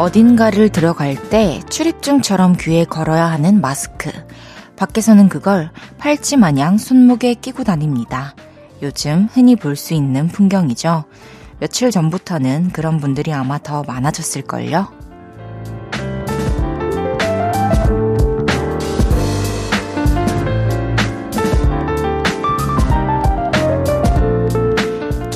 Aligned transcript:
어딘가를 0.00 0.70
들어갈 0.70 1.14
때 1.28 1.60
출입증처럼 1.68 2.56
귀에 2.58 2.86
걸어야 2.86 3.26
하는 3.26 3.60
마스크. 3.60 4.10
밖에서는 4.76 5.28
그걸 5.28 5.70
팔찌 5.98 6.38
마냥 6.38 6.78
손목에 6.78 7.34
끼고 7.34 7.64
다닙니다. 7.64 8.34
요즘 8.80 9.28
흔히 9.30 9.56
볼 9.56 9.76
수 9.76 9.92
있는 9.92 10.28
풍경이죠. 10.28 11.04
며칠 11.58 11.90
전부터는 11.90 12.70
그런 12.70 12.96
분들이 12.98 13.34
아마 13.34 13.58
더 13.58 13.82
많아졌을걸요? 13.82 14.99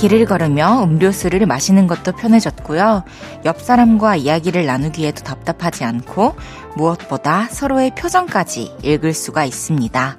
길을 0.04 0.26
걸으며 0.26 0.82
음료수를 0.84 1.46
마시는 1.46 1.86
것도 1.86 2.12
편해졌고요. 2.12 3.04
옆 3.46 3.62
사람과 3.62 4.16
이야기를 4.16 4.66
나누기에도 4.66 5.22
답답하지 5.22 5.84
않고 5.84 6.36
무엇보다 6.76 7.44
서로의 7.44 7.94
표정까지 7.94 8.76
읽을 8.82 9.14
수가 9.14 9.46
있습니다. 9.46 10.18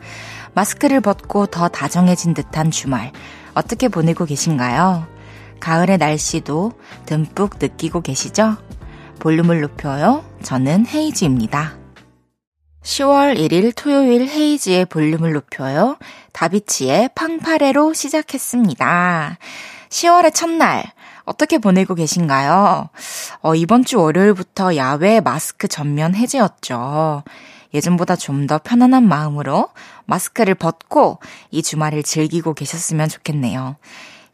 마스크를 0.56 1.02
벗고 1.02 1.46
더 1.46 1.68
다정해진 1.68 2.34
듯한 2.34 2.72
주말. 2.72 3.12
어떻게 3.54 3.88
보내고 3.88 4.26
계신가요? 4.26 5.06
가을의 5.60 6.00
날씨도 6.00 6.72
듬뿍 7.06 7.58
느끼고 7.60 8.02
계시죠? 8.02 8.58
볼륨을 9.20 9.62
높여요. 9.62 10.26
저는 10.42 10.88
헤이지입니다. 10.88 11.78
10월 12.82 13.38
1일 13.38 13.74
토요일 13.76 14.28
헤이지의 14.28 14.86
볼륨을 14.86 15.34
높여요. 15.34 15.98
다비치의 16.34 17.12
팡파레로 17.14 17.94
시작했습니다. 17.94 19.38
10월의 19.96 20.34
첫날, 20.34 20.84
어떻게 21.24 21.58
보내고 21.58 21.96
계신가요? 21.96 22.90
어, 23.42 23.56
이번 23.56 23.86
주 23.86 23.98
월요일부터 24.02 24.76
야외 24.76 25.22
마스크 25.22 25.70
전면 25.70 26.14
해제였죠. 26.16 27.24
예전보다 27.74 28.18
좀 28.18 28.46
더 28.46 28.60
편안한 28.62 29.08
마음으로 29.08 29.70
마스크를 30.06 30.54
벗고 30.56 31.20
이 31.50 31.64
주말을 31.64 32.04
즐기고 32.04 32.56
계셨으면 32.56 33.08
좋겠네요. 33.08 33.78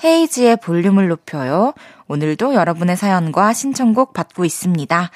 헤이지의 0.04 0.58
볼륨을 0.58 1.08
높여요. 1.10 1.74
오늘도 2.08 2.56
여러분의 2.56 2.98
사연과 2.98 3.54
신청곡 3.54 4.14
받고 4.14 4.44
있습니다. 4.46 5.12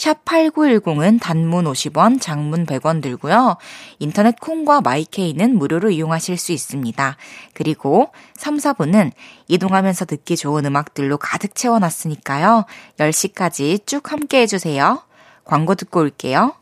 샵 0.00 0.24
8910은 0.24 1.20
단문 1.20 1.66
50원, 1.66 2.22
장문 2.22 2.64
100원 2.64 3.02
들고요. 3.02 3.58
인터넷 3.98 4.40
콩과 4.40 4.80
마이케이는 4.80 5.58
무료로 5.58 5.90
이용하실 5.90 6.38
수 6.38 6.52
있습니다. 6.52 7.18
그리고 7.52 8.10
3, 8.36 8.56
4분은 8.56 9.12
이동하면서 9.48 10.06
듣기 10.06 10.38
좋은 10.38 10.64
음악들로 10.64 11.18
가득 11.18 11.54
채워놨으니까요. 11.54 12.64
10시까지 12.96 13.84
쭉 13.84 14.10
함께 14.10 14.40
해주세요. 14.40 15.02
광고 15.44 15.74
듣고 15.74 16.00
올게요. 16.00 16.54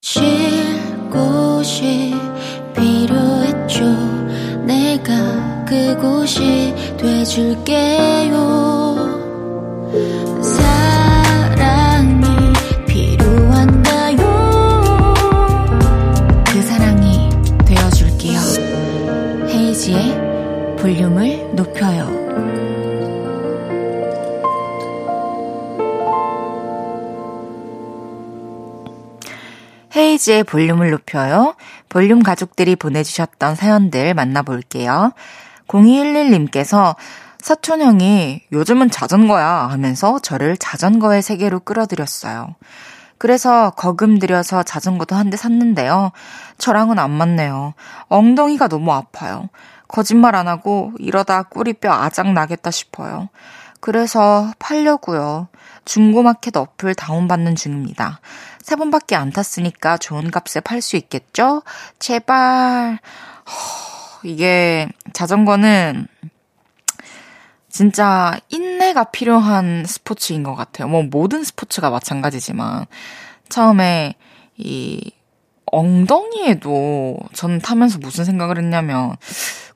쉴 0.00 0.22
곳이 1.10 2.14
필요했죠. 2.76 3.84
내가 4.64 5.64
그곳이 5.64 6.72
돼줄게요. 6.96 8.60
이은지의 19.90 20.76
볼륨을 20.76 21.54
높여요. 21.56 22.08
헤이즈의 29.96 30.44
볼륨을 30.44 30.90
높여요. 30.90 31.56
볼륨 31.88 32.22
가족들이 32.22 32.76
보내주셨던 32.76 33.56
사연들 33.56 34.14
만나볼게요. 34.14 35.12
0211님께서 35.66 36.94
사촌 37.40 37.80
형이 37.82 38.42
요즘은 38.52 38.90
자전거야 38.90 39.44
하면서 39.44 40.20
저를 40.20 40.56
자전거의 40.56 41.22
세계로 41.22 41.60
끌어들였어요. 41.60 42.54
그래서 43.18 43.70
거금 43.70 44.18
들여서 44.18 44.62
자전거도 44.62 45.16
한 45.16 45.30
대 45.30 45.36
샀는데요. 45.36 46.12
저랑은 46.58 46.98
안 46.98 47.10
맞네요. 47.10 47.74
엉덩이가 48.08 48.68
너무 48.68 48.92
아파요. 48.92 49.48
거짓말 49.90 50.36
안 50.36 50.46
하고 50.46 50.92
이러다 50.98 51.42
꾸리뼈 51.42 51.92
아작 51.92 52.32
나겠다 52.32 52.70
싶어요. 52.70 53.28
그래서 53.80 54.52
팔려고요. 54.58 55.48
중고마켓 55.84 56.56
어플 56.56 56.94
다운받는 56.94 57.56
중입니다. 57.56 58.20
세 58.62 58.76
번밖에 58.76 59.16
안 59.16 59.30
탔으니까 59.30 59.98
좋은 59.98 60.30
값에 60.30 60.60
팔 60.60 60.80
수 60.80 60.96
있겠죠? 60.96 61.62
제발. 61.98 62.98
허, 63.46 64.20
이게 64.22 64.88
자전거는 65.12 66.06
진짜 67.68 68.38
인내가 68.48 69.04
필요한 69.04 69.84
스포츠인 69.86 70.44
것 70.44 70.54
같아요. 70.54 70.86
뭐 70.86 71.02
모든 71.02 71.42
스포츠가 71.42 71.90
마찬가지지만 71.90 72.86
처음에 73.48 74.14
이 74.56 75.10
엉덩이에도 75.66 77.16
전 77.32 77.60
타면서 77.60 77.98
무슨 77.98 78.24
생각을 78.24 78.58
했냐면 78.58 79.16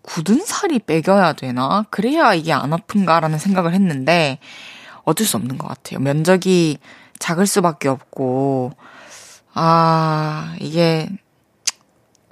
굳은 0.05 0.45
살이 0.45 0.79
빼겨야 0.79 1.33
되나? 1.33 1.85
그래야 1.91 2.35
이게 2.35 2.53
안 2.53 2.73
아픈가라는 2.73 3.39
생각을 3.39 3.75
했는데 3.75 4.39
어쩔 5.05 5.27
수 5.27 5.37
없는 5.37 5.59
것 5.59 5.67
같아요. 5.67 5.99
면적이 6.01 6.79
작을 7.19 7.47
수밖에 7.47 7.89
없고 7.89 8.73
아 9.55 10.57
이게 10.61 11.09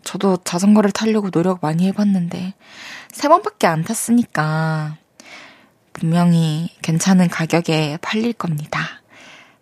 저도 0.04 0.38
자전거를 0.44 0.90
타려고 0.90 1.30
노력 1.30 1.60
많이 1.62 1.86
해봤는데 1.86 2.54
세 3.10 3.28
번밖에 3.28 3.66
안 3.66 3.84
탔으니까 3.84 4.96
분명히 5.92 6.68
괜찮은 6.82 7.28
가격에 7.28 7.98
팔릴 8.02 8.32
겁니다. 8.32 9.02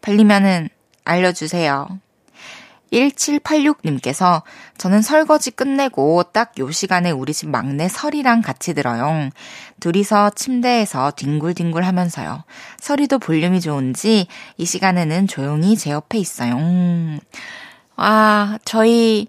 팔리면은 0.01 0.69
알려주세요. 1.05 2.01
1786님께서 2.93 4.43
저는 4.79 5.03
설거지 5.03 5.51
끝내고 5.51 6.25
딱 6.33 6.51
요 6.59 6.71
시간에 6.71 7.11
우리 7.11 7.33
집 7.33 7.49
막내 7.49 7.89
설이랑 7.89 8.43
같이 8.43 8.75
들어요. 8.75 9.31
둘이서 9.81 10.31
침대에서 10.31 11.13
뒹굴뒹굴 11.13 11.85
하면서요. 11.85 12.45
설이도 12.79 13.19
볼륨이 13.19 13.61
좋은지 13.61 14.27
이 14.57 14.65
시간에는 14.65 15.27
조용히 15.27 15.77
제 15.77 15.91
옆에 15.91 16.19
있어요. 16.19 16.57
아, 17.97 18.59
저희 18.65 19.29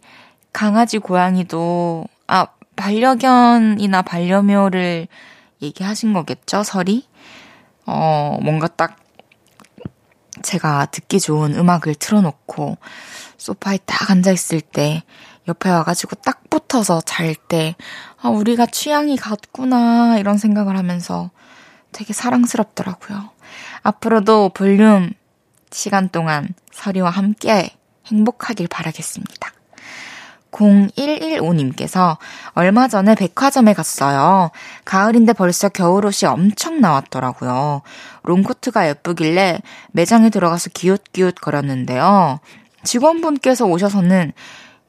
강아지 0.54 0.98
고양이도, 0.98 2.06
아, 2.28 2.48
반려견이나 2.76 4.02
반려묘를 4.02 5.08
얘기하신 5.62 6.14
거겠죠, 6.14 6.64
설이? 6.64 7.06
어, 7.86 8.38
뭔가 8.42 8.68
딱 8.68 8.98
제가 10.42 10.88
듣기 10.88 11.20
좋은 11.20 11.56
음악을 11.56 11.96
틀어놓고 11.96 12.78
소파에 13.42 13.80
딱 13.88 14.12
앉아있을 14.12 14.62
때 14.62 15.02
옆에 15.48 15.72
와가지고 15.72 16.18
딱 16.18 16.48
붙어서 16.52 17.02
잘 17.02 17.34
때, 17.34 17.76
아, 18.22 18.30
우리가 18.30 18.68
취향이 18.68 19.18
같구나, 19.18 20.20
이런 20.20 20.38
생각을 20.38 20.78
하면서 20.78 21.32
되게 21.92 22.14
사랑스럽더라고요. 22.14 23.32
앞으로도 23.82 24.50
볼륨 24.50 25.12
시간 25.72 26.10
동안 26.10 26.54
서리와 26.72 27.10
함께 27.10 27.76
행복하길 28.06 28.68
바라겠습니다. 28.68 29.52
0115님께서 30.52 32.18
얼마 32.54 32.88
전에 32.88 33.16
백화점에 33.16 33.74
갔어요. 33.74 34.52
가을인데 34.86 35.34
벌써 35.34 35.70
겨울옷이 35.70 36.30
엄청 36.30 36.82
나왔더라고요. 36.82 37.82
롱코트가 38.24 38.88
예쁘길래 38.90 39.62
매장에 39.94 40.30
들어가서 40.30 40.70
기웃기웃 40.74 41.36
거렸는데요. 41.36 42.40
직원분께서 42.84 43.66
오셔서는 43.66 44.34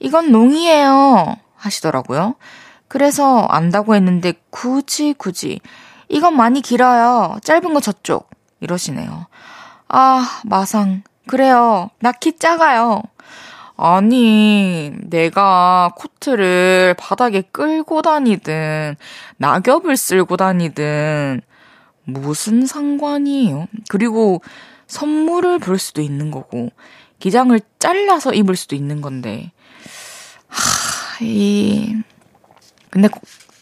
이건 0.01 0.33
농이에요 0.33 1.37
하시더라고요. 1.57 2.35
그래서 2.89 3.47
안다고 3.49 3.95
했는데 3.95 4.35
굳이 4.51 5.15
굳이 5.17 5.61
이건 6.09 6.37
많이 6.37 6.61
길어요. 6.61 7.37
짧은 7.43 7.73
거 7.75 7.81
저쪽 7.81 8.29
이러시네요. 8.61 9.27
아 9.89 10.41
마상 10.45 11.03
그래요. 11.27 11.91
나 12.01 12.13
키 12.13 12.39
작아요. 12.39 13.03
아니, 13.77 14.93
내가 15.03 15.93
코트를 15.97 16.95
바닥에 16.99 17.43
끌고 17.43 18.03
다니든, 18.03 18.97
낙엽을 19.39 19.97
쓸고 19.97 20.37
다니든, 20.37 21.41
무슨 22.05 22.67
상관이에요? 22.67 23.67
그리고 23.89 24.43
선물을 24.87 25.59
볼 25.59 25.79
수도 25.79 26.01
있는 26.03 26.31
거고, 26.31 26.69
기장을 27.23 27.57
잘라서 27.79 28.33
입을 28.35 28.57
수도 28.57 28.75
있는 28.75 29.01
건데, 29.01 29.53
하, 30.49 31.19
이, 31.25 31.95
근데 32.91 33.09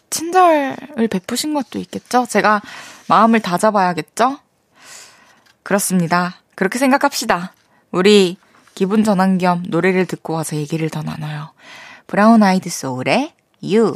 친절을 0.09 1.09
베푸신 1.11 1.53
것도 1.53 1.79
있겠죠? 1.79 2.25
제가 2.27 2.63
마음을 3.07 3.41
다잡아야겠죠? 3.41 4.39
그렇습니다. 5.63 6.37
그렇게 6.55 6.79
생각합시다. 6.79 7.53
우리 7.91 8.39
기분 8.75 9.05
전환 9.05 9.37
겸 9.37 9.63
노래를 9.69 10.07
듣고 10.07 10.33
와서 10.33 10.57
얘기를 10.57 10.89
더 10.89 11.03
나눠요. 11.03 11.53
브라운 12.07 12.43
아이드 12.43 12.71
소울의 12.71 13.35
You. 13.63 13.95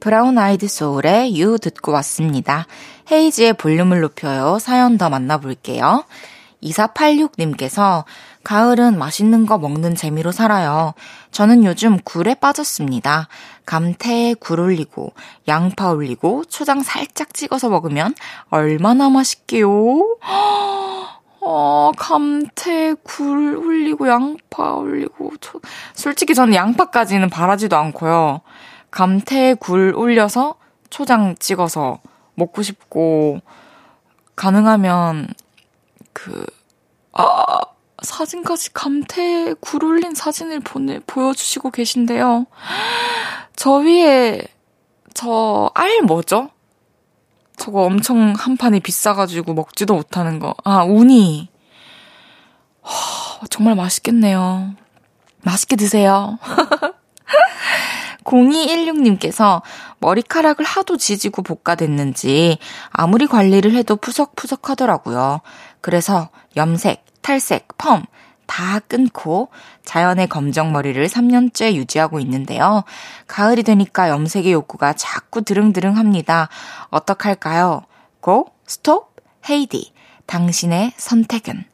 브라운 0.00 0.36
아이드 0.36 0.66
소울의 0.66 1.40
You 1.40 1.58
듣고 1.58 1.92
왔습니다. 1.92 2.66
헤이즈의 3.08 3.52
볼륨을 3.52 4.00
높여요. 4.00 4.58
사연 4.58 4.98
더 4.98 5.08
만나볼게요. 5.08 6.04
2486님께서 6.62 8.04
가을은 8.44 8.98
맛있는 8.98 9.46
거 9.46 9.58
먹는 9.58 9.94
재미로 9.94 10.32
살아요. 10.32 10.94
저는 11.30 11.64
요즘 11.64 11.98
굴에 12.02 12.34
빠졌습니다. 12.34 13.28
감태에 13.66 14.34
굴 14.34 14.60
올리고 14.60 15.12
양파 15.48 15.90
올리고 15.90 16.44
초장 16.46 16.82
살짝 16.82 17.34
찍어서 17.34 17.68
먹으면 17.68 18.14
얼마나 18.48 19.08
맛있게요. 19.10 19.68
어, 21.42 21.92
감태, 21.96 22.94
굴 23.02 23.56
올리고 23.56 24.08
양파 24.08 24.74
올리고 24.74 25.32
초... 25.40 25.60
솔직히 25.94 26.34
저는 26.34 26.54
양파까지는 26.54 27.30
바라지도 27.30 27.76
않고요. 27.76 28.42
감태, 28.90 29.54
굴 29.54 29.94
올려서 29.96 30.56
초장 30.90 31.36
찍어서 31.38 32.00
먹고 32.34 32.62
싶고 32.62 33.40
가능하면 34.36 35.28
그 36.12 36.44
아, 37.12 37.60
사진까지 38.02 38.72
감태 38.72 39.54
굴 39.60 39.84
올린 39.84 40.14
사진을 40.14 40.60
보내, 40.60 41.00
보여주시고 41.00 41.70
계신데요. 41.70 42.46
저 43.56 43.72
위에, 43.74 44.42
저, 45.14 45.70
알 45.74 46.00
뭐죠? 46.02 46.50
저거 47.56 47.82
엄청 47.82 48.32
한 48.32 48.56
판이 48.56 48.80
비싸가지고 48.80 49.52
먹지도 49.52 49.94
못하는 49.94 50.38
거. 50.38 50.54
아, 50.64 50.82
우니. 50.82 51.50
허, 52.82 53.46
정말 53.50 53.74
맛있겠네요. 53.74 54.74
맛있게 55.42 55.76
드세요. 55.76 56.38
0216님께서 58.24 59.62
머리카락을 59.98 60.64
하도 60.64 60.96
지지고 60.96 61.42
볶아댔는지 61.42 62.58
아무리 62.90 63.26
관리를 63.26 63.74
해도 63.74 63.96
푸석푸석 63.96 64.70
하더라고요. 64.70 65.40
그래서 65.80 66.28
염색, 66.56 67.04
탈색, 67.22 67.76
펌, 67.78 68.02
다 68.46 68.80
끊고 68.80 69.48
자연의 69.84 70.28
검정머리를 70.28 71.06
3년째 71.06 71.74
유지하고 71.74 72.18
있는데요. 72.20 72.82
가을이 73.28 73.62
되니까 73.62 74.08
염색의 74.08 74.52
욕구가 74.52 74.94
자꾸 74.94 75.42
드릉드릉 75.42 75.96
합니다. 75.96 76.48
어떡할까요? 76.90 77.84
고, 78.20 78.50
스톱, 78.66 79.14
헤이디. 79.48 79.92
당신의 80.26 80.92
선택은? 80.96 81.64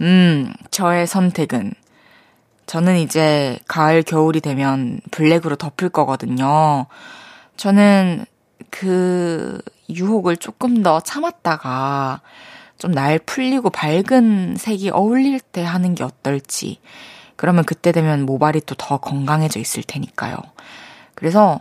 음, 0.00 0.52
저의 0.70 1.06
선택은. 1.06 1.74
저는 2.66 2.96
이제 2.98 3.58
가을, 3.68 4.02
겨울이 4.02 4.40
되면 4.40 5.00
블랙으로 5.10 5.56
덮을 5.56 5.90
거거든요. 5.90 6.86
저는 7.56 8.24
그 8.70 9.60
유혹을 9.90 10.36
조금 10.38 10.82
더 10.82 11.00
참았다가 11.00 12.20
좀 12.80 12.92
날 12.92 13.18
풀리고 13.18 13.70
밝은 13.70 14.56
색이 14.56 14.90
어울릴 14.90 15.38
때 15.40 15.62
하는 15.62 15.94
게 15.94 16.02
어떨지. 16.02 16.80
그러면 17.36 17.64
그때 17.64 17.92
되면 17.92 18.26
모발이 18.26 18.62
또 18.62 18.74
더 18.74 18.96
건강해져 18.96 19.60
있을 19.60 19.82
테니까요. 19.82 20.36
그래서 21.14 21.60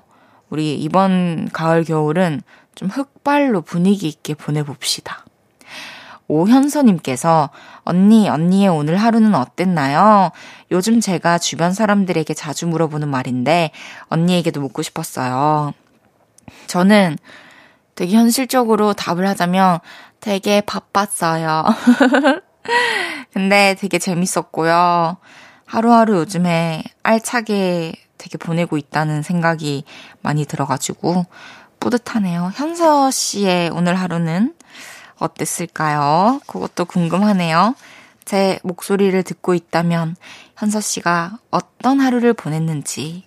우리 0.49 0.75
이번 0.75 1.49
가을, 1.51 1.83
겨울은 1.83 2.41
좀 2.73 2.87
흑발로 2.87 3.61
분위기 3.61 4.07
있게 4.07 4.33
보내봅시다. 4.33 5.25
오현서님께서 6.29 7.49
언니, 7.83 8.29
언니의 8.29 8.69
오늘 8.69 8.95
하루는 8.97 9.35
어땠나요? 9.35 10.31
요즘 10.71 11.01
제가 11.01 11.37
주변 11.37 11.73
사람들에게 11.73 12.33
자주 12.33 12.67
물어보는 12.67 13.09
말인데 13.09 13.71
언니에게도 14.07 14.61
묻고 14.61 14.81
싶었어요. 14.83 15.73
저는 16.67 17.17
되게 17.95 18.15
현실적으로 18.15 18.93
답을 18.93 19.27
하자면 19.27 19.79
되게 20.19 20.61
바빴어요. 20.61 21.63
근데 23.33 23.75
되게 23.79 23.99
재밌었고요. 23.99 25.17
하루하루 25.65 26.17
요즘에 26.17 26.83
알차게 27.03 27.93
되게 28.17 28.37
보내고 28.37 28.77
있다는 28.77 29.21
생각이 29.21 29.83
많이 30.21 30.45
들어가지고 30.45 31.25
뿌듯하네요. 31.79 32.51
현서 32.55 33.09
씨의 33.11 33.69
오늘 33.69 33.95
하루는 33.95 34.53
어땠을까요? 35.17 36.41
그것도 36.47 36.85
궁금하네요. 36.85 37.75
제 38.25 38.59
목소리를 38.63 39.21
듣고 39.23 39.53
있다면 39.53 40.15
현서 40.57 40.81
씨가 40.81 41.39
어떤 41.49 41.99
하루를 41.99 42.33
보냈는지 42.33 43.23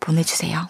보내주세요. 0.00 0.68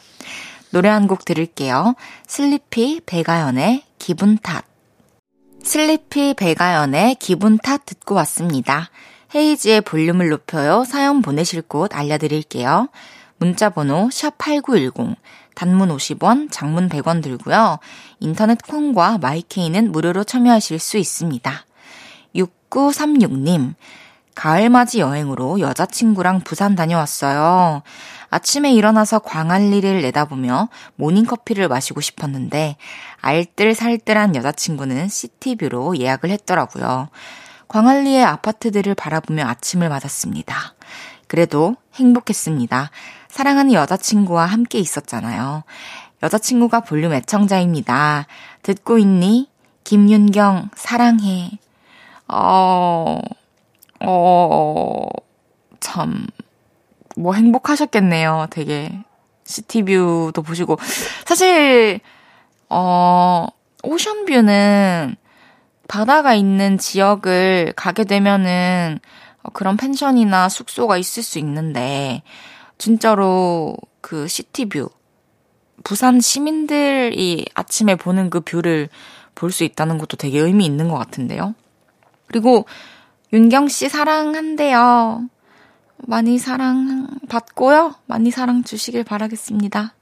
노래 0.71 0.89
한 0.89 1.07
곡 1.07 1.25
들을게요. 1.25 1.95
슬리피 2.27 3.01
배가연의 3.07 3.85
기분 3.99 4.39
탓. 4.39 4.65
슬리피 5.63 6.35
배가연의 6.35 7.17
기분 7.17 7.59
탓 7.59 7.85
듣고 7.87 8.15
왔습니다. 8.17 8.91
헤이지의 9.35 9.83
볼륨을 9.83 10.29
높여요. 10.29 10.85
사연 10.85 11.23
보내실 11.23 11.63
곳 11.63 11.95
알려드릴게요. 11.95 12.89
문자번호 13.39 14.09
샵8910, 14.09 15.17
단문 15.55 15.89
50원, 15.97 16.49
장문 16.51 16.89
100원 16.89 17.23
들고요. 17.23 17.79
인터넷 18.19 18.61
콩과 18.63 19.19
마이케이는 19.19 19.93
무료로 19.93 20.25
참여하실 20.25 20.79
수 20.79 20.99
있습니다. 20.99 21.53
6936님, 22.35 23.75
가을맞이 24.35 25.01
여행으로 25.01 25.61
여자친구랑 25.61 26.41
부산 26.41 26.75
다녀왔어요. 26.75 27.83
아침에 28.31 28.73
일어나서 28.73 29.19
광안리를 29.19 30.03
내다보며 30.03 30.69
모닝커피를 30.97 31.69
마시고 31.69 32.01
싶었는데 32.01 32.77
알뜰살뜰한 33.21 34.37
여자친구는 34.37 35.09
시티뷰로 35.09 35.99
예약을 35.99 36.31
했더라고요. 36.31 37.09
광안리의 37.69 38.25
아파트들을 38.25 38.95
바라보며 38.95 39.47
아침을 39.47 39.89
맞았습니다. 39.89 40.75
그래도 41.27 41.77
행복했습니다. 41.95 42.91
사랑하는 43.29 43.73
여자친구와 43.73 44.47
함께 44.47 44.79
있었잖아요. 44.79 45.63
여자친구가 46.23 46.81
볼륨 46.81 47.13
애청자입니다. 47.13 48.27
듣고 48.63 48.99
있니? 48.99 49.49
김윤경, 49.85 50.71
사랑해. 50.75 51.51
어, 52.29 53.21
어, 54.01 55.07
참, 55.81 56.27
뭐 57.17 57.35
행복하셨겠네요. 57.35 58.47
되게. 58.51 58.91
시티뷰도 59.45 60.43
보시고. 60.43 60.79
사실, 61.27 62.01
어, 62.69 63.47
ocean 63.83 64.34
view는 64.34 65.17
바다가 65.89 66.35
있는 66.35 66.79
지역을 66.79 67.73
가게 67.75 68.05
되면은 68.05 69.01
그런 69.53 69.77
펜션이나 69.77 70.49
숙소가 70.49 70.97
있을 70.99 71.23
수 71.23 71.39
있는데, 71.39 72.23
진짜로 72.79 73.77
그 74.01 74.29
city 74.29 74.56
view, 74.56 74.89
부산 75.83 76.21
시민들이 76.21 77.47
아침에 77.55 77.97
보는 77.97 78.31
그 78.31 78.41
view를 78.41 78.89
볼 79.35 79.51
수 79.51 79.65
있다는 79.65 79.97
것도 79.99 80.17
되게 80.19 80.39
의미 80.39 80.67
있는 80.67 80.89
것 80.89 80.97
같은데요. 80.99 81.55
그리고 82.27 82.67
윤경 83.33 83.69
씨 83.69 83.89
사랑한대요. 83.89 85.23
많이 86.07 86.39
사랑 86.39 87.09
받고요. 87.29 87.95
많이 88.07 88.31
사랑 88.31 88.65
주시길 88.65 89.05
바라겠습니다. 89.05 89.95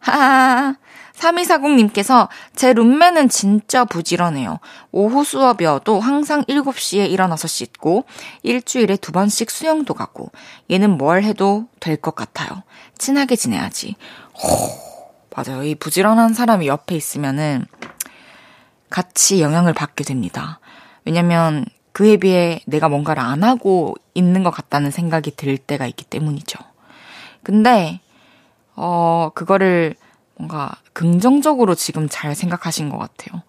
하하. 0.00 0.76
3240님께서 1.14 2.28
제 2.56 2.72
룸메는 2.72 3.28
진짜 3.28 3.84
부지런해요. 3.84 4.58
오후 4.90 5.22
수업이어도 5.22 6.00
항상 6.00 6.42
7시에 6.44 7.08
일어나서 7.08 7.46
씻고 7.46 8.04
일주일에 8.42 8.96
두 8.96 9.12
번씩 9.12 9.50
수영도 9.50 9.94
가고 9.94 10.32
얘는 10.70 10.98
뭘 10.98 11.22
해도 11.22 11.68
될 11.78 11.96
것 11.96 12.16
같아요. 12.16 12.64
친하게 12.98 13.36
지내야지. 13.36 13.94
호, 14.34 14.48
맞아요. 15.36 15.62
이 15.62 15.76
부지런한 15.76 16.34
사람이 16.34 16.66
옆에 16.66 16.96
있으면은 16.96 17.64
같이 18.90 19.40
영향을 19.40 19.72
받게 19.72 20.02
됩니다. 20.04 20.58
왜냐면 21.04 21.64
그에 21.94 22.16
비해 22.16 22.60
내가 22.66 22.88
뭔가를 22.88 23.22
안 23.22 23.44
하고 23.44 23.94
있는 24.14 24.42
것 24.42 24.50
같다는 24.50 24.90
생각이 24.90 25.36
들 25.36 25.56
때가 25.56 25.86
있기 25.86 26.04
때문이죠. 26.04 26.58
근데, 27.44 28.00
어, 28.74 29.30
그거를 29.32 29.94
뭔가 30.34 30.74
긍정적으로 30.92 31.76
지금 31.76 32.08
잘 32.10 32.34
생각하신 32.34 32.88
것 32.88 32.98
같아요. 32.98 33.42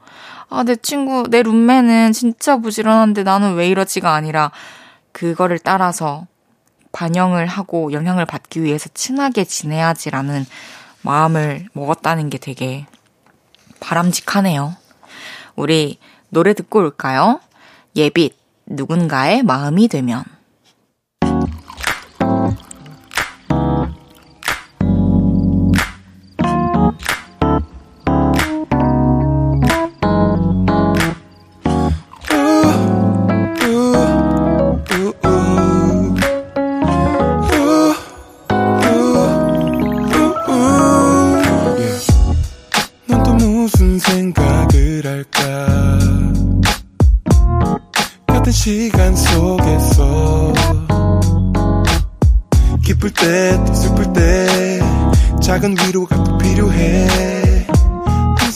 아, 0.47 0.61
내 0.63 0.75
친구, 0.75 1.27
내 1.27 1.41
룸메는 1.41 2.13
진짜 2.13 2.57
부지런한데 2.57 3.23
나는 3.23 3.55
왜 3.55 3.67
이러지가 3.67 4.13
아니라 4.13 4.51
그거를 5.11 5.57
따라서 5.57 6.27
반영을 6.91 7.47
하고 7.47 7.93
영향을 7.93 8.27
받기 8.27 8.61
위해서 8.61 8.89
친하게 8.93 9.43
지내야지라는 9.43 10.45
마음을 11.01 11.65
먹었다는 11.73 12.29
게 12.29 12.37
되게 12.37 12.85
바람직하네요. 13.79 14.75
우리 15.55 15.97
노래 16.29 16.53
듣고 16.53 16.77
올까요? 16.79 17.39
예빛, 17.95 18.33
누군가의 18.65 19.43
마음이 19.43 19.87
되면. 19.87 20.34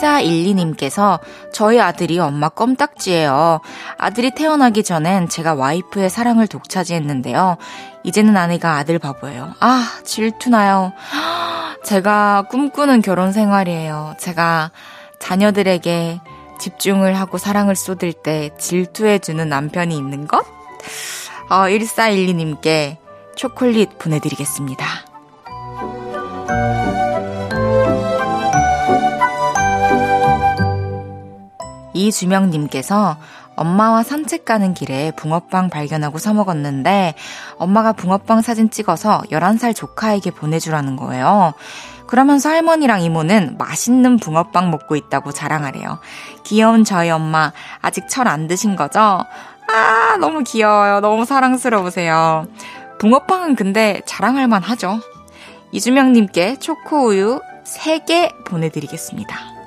1412님께서 0.00 1.20
저희 1.52 1.80
아들이 1.80 2.18
엄마 2.18 2.48
껌딱지예요. 2.48 3.60
아들이 3.98 4.30
태어나기 4.32 4.82
전엔 4.82 5.28
제가 5.28 5.54
와이프의 5.54 6.10
사랑을 6.10 6.46
독차지했는데요. 6.46 7.56
이제는 8.04 8.36
아내가 8.36 8.76
아들 8.76 8.98
바보예요. 8.98 9.54
아, 9.60 9.88
질투나요. 10.04 10.92
제가 11.84 12.44
꿈꾸는 12.50 13.02
결혼 13.02 13.32
생활이에요. 13.32 14.14
제가 14.18 14.70
자녀들에게 15.18 16.20
집중을 16.58 17.18
하고 17.18 17.38
사랑을 17.38 17.74
쏟을 17.74 18.12
때 18.12 18.50
질투해주는 18.58 19.48
남편이 19.48 19.96
있는 19.96 20.26
것? 20.26 20.44
어, 21.48 21.62
1412님께 21.66 22.98
초콜릿 23.36 23.98
보내드리겠습니다. 23.98 24.86
이주명님께서 32.08 33.16
엄마와 33.56 34.02
산책 34.02 34.44
가는 34.44 34.72
길에 34.72 35.12
붕어빵 35.16 35.68
발견하고 35.70 36.18
사 36.18 36.32
먹었는데 36.32 37.14
엄마가 37.58 37.92
붕어빵 37.92 38.40
사진 38.42 38.70
찍어서 38.70 39.22
11살 39.30 39.74
조카에게 39.76 40.30
보내주라는 40.30 40.96
거예요. 40.96 41.52
그러면서 42.06 42.48
할머니랑 42.48 43.02
이모는 43.02 43.56
맛있는 43.58 44.16
붕어빵 44.18 44.70
먹고 44.70 44.96
있다고 44.96 45.32
자랑하래요. 45.32 45.98
귀여운 46.44 46.84
저희 46.84 47.10
엄마 47.10 47.52
아직 47.80 48.08
철 48.08 48.26
안 48.26 48.48
드신 48.48 48.76
거죠? 48.76 49.00
아, 49.68 50.16
너무 50.18 50.42
귀여워요. 50.42 51.00
너무 51.00 51.24
사랑스러우세요. 51.24 52.46
붕어빵은 52.98 53.54
근데 53.54 54.00
자랑할 54.06 54.48
만 54.48 54.62
하죠. 54.62 55.00
이주명님께 55.72 56.56
초코우유 56.58 57.40
3개 57.64 58.44
보내드리겠습니다. 58.44 59.59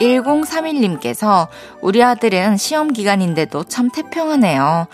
1031님께서 0.00 1.48
우리 1.80 2.02
아들은 2.02 2.56
시험 2.56 2.92
기간인데도 2.92 3.64
참 3.64 3.90
태평하네요. 3.90 4.86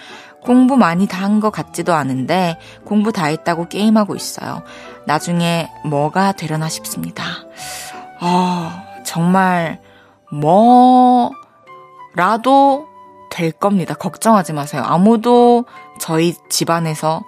공부 0.43 0.77
많이 0.77 1.07
다 1.09 1.25
한 1.25 1.41
것 1.41 1.51
같지도 1.51 1.93
않은데 1.95 2.59
공부 2.85 3.11
다 3.13 3.27
했다고 3.27 3.69
게임하고 3.69 4.15
있어요. 4.15 4.63
나중에 5.07 5.69
뭐가 5.85 6.33
되려나 6.33 6.69
싶습니다. 6.69 7.25
아, 8.21 8.85
정말 9.05 9.81
뭐라도 12.17 12.87
될 13.31 13.51
겁니다. 13.53 13.95
걱정하지 13.95 14.53
마세요. 14.53 14.83
아무도 14.87 15.65
저희 16.01 16.35
집안에서 16.49 17.23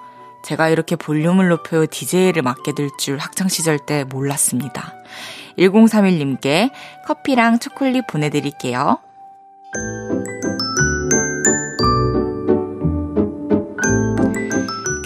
제가 0.44 0.68
이렇게 0.68 0.94
볼륨을 0.97 1.49
높여 1.49 1.87
DJ를 1.90 2.42
맡게 2.42 2.73
될 2.73 2.88
줄 2.99 3.18
학창시절 3.18 3.80
때 3.80 4.04
몰랐습니다. 4.04 4.94
1031님께 5.59 6.71
커피랑 7.07 7.59
초콜릿 7.59 8.07
보내드릴게요. 8.07 8.99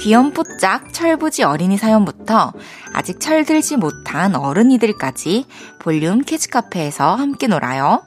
귀염뽀짝 0.02 0.92
철부지 0.92 1.44
어린이 1.44 1.78
사연부터 1.78 2.52
아직 2.92 3.20
철들지 3.20 3.76
못한 3.76 4.34
어른이들까지 4.34 5.46
볼륨 5.78 6.22
키즈카페에서 6.22 7.14
함께 7.14 7.46
놀아요. 7.46 8.02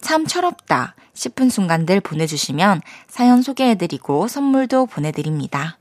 참 0.00 0.26
철없다 0.26 0.94
싶은 1.12 1.50
순간들 1.50 2.00
보내주시면 2.00 2.80
사연 3.08 3.42
소개해드리고 3.42 4.26
선물도 4.26 4.86
보내드립니다. 4.86 5.76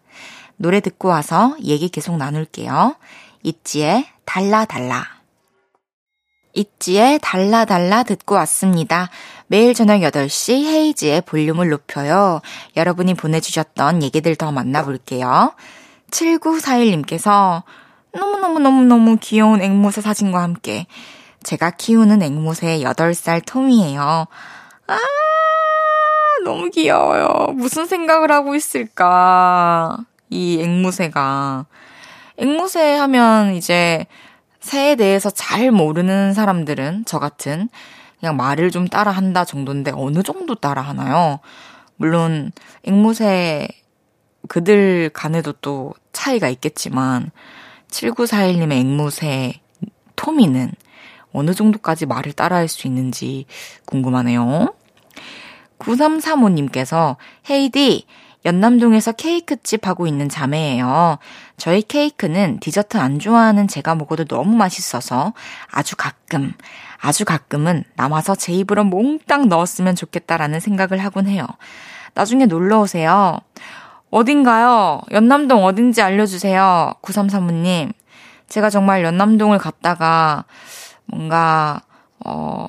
노래 0.57 0.81
듣고 0.81 1.07
와서 1.07 1.55
얘기 1.61 1.87
계속 1.87 2.17
나눌게요. 2.17 2.97
있지의 3.43 4.05
달라 4.25 4.65
달라. 4.65 5.12
있지의 6.53 7.19
달라 7.21 7.65
달라 7.65 8.03
듣고 8.03 8.35
왔습니다. 8.35 9.09
매일 9.47 9.73
저녁 9.73 9.99
8시 10.01 10.65
헤이지의 10.65 11.21
볼륨을 11.21 11.69
높여요. 11.69 12.41
여러분이 12.75 13.15
보내주셨던 13.15 14.03
얘기들 14.03 14.35
더 14.35 14.51
만나볼게요. 14.51 15.53
7941님께서 16.11 17.63
너무너무너무너무 18.13 19.17
귀여운 19.19 19.61
앵무새 19.61 20.01
사진과 20.01 20.41
함께 20.41 20.85
제가 21.43 21.71
키우는 21.71 22.21
앵무새 22.21 22.79
8살 22.79 23.45
톰이에요. 23.45 24.27
아, 24.87 24.97
너무 26.45 26.69
귀여워요. 26.69 27.53
무슨 27.53 27.85
생각을 27.85 28.31
하고 28.31 28.55
있을까. 28.55 29.97
이 30.29 30.61
앵무새가. 30.61 31.65
앵무새 32.37 32.95
하면 32.97 33.55
이제 33.55 34.05
새에 34.63 34.95
대해서 34.95 35.29
잘 35.29 35.71
모르는 35.71 36.33
사람들은 36.33 37.03
저 37.05 37.19
같은 37.19 37.67
그냥 38.17 38.37
말을 38.37 38.71
좀 38.71 38.87
따라 38.87 39.11
한다 39.11 39.43
정도인데 39.43 39.91
어느 39.93 40.23
정도 40.23 40.55
따라 40.55 40.81
하나요? 40.81 41.39
물론 41.97 42.53
앵무새 42.83 43.67
그들 44.47 45.09
간에도 45.09 45.51
또 45.51 45.93
차이가 46.13 46.47
있겠지만 46.47 47.31
7941님의 47.89 48.71
앵무새 48.79 49.59
토미는 50.15 50.71
어느 51.33 51.53
정도까지 51.53 52.05
말을 52.05 52.31
따라할 52.31 52.69
수 52.69 52.87
있는지 52.87 53.45
궁금하네요. 53.85 54.73
9335님께서 55.79 57.17
헤이디 57.49 58.05
연남동에서 58.45 59.13
케이크집 59.13 59.87
하고 59.87 60.05
있는 60.05 60.27
자매예요. 60.27 61.17
저희 61.57 61.81
케이크는 61.81 62.59
디저트 62.59 62.97
안 62.97 63.19
좋아하는 63.19 63.67
제가 63.67 63.95
먹어도 63.95 64.25
너무 64.25 64.55
맛있어서 64.55 65.33
아주 65.71 65.95
가끔, 65.95 66.53
아주 66.99 67.25
가끔은 67.25 67.83
남아서 67.95 68.35
제 68.35 68.51
입으로 68.53 68.83
몽땅 68.83 69.47
넣었으면 69.47 69.95
좋겠다라는 69.95 70.59
생각을 70.59 71.03
하곤 71.03 71.27
해요. 71.27 71.45
나중에 72.13 72.45
놀러 72.45 72.81
오세요. 72.81 73.39
어딘가요? 74.11 75.01
연남동 75.11 75.63
어딘지 75.65 76.01
알려주세요. 76.01 76.93
9335님. 77.01 77.93
제가 78.49 78.69
정말 78.69 79.03
연남동을 79.03 79.57
갔다가 79.57 80.45
뭔가, 81.05 81.81
어, 82.23 82.67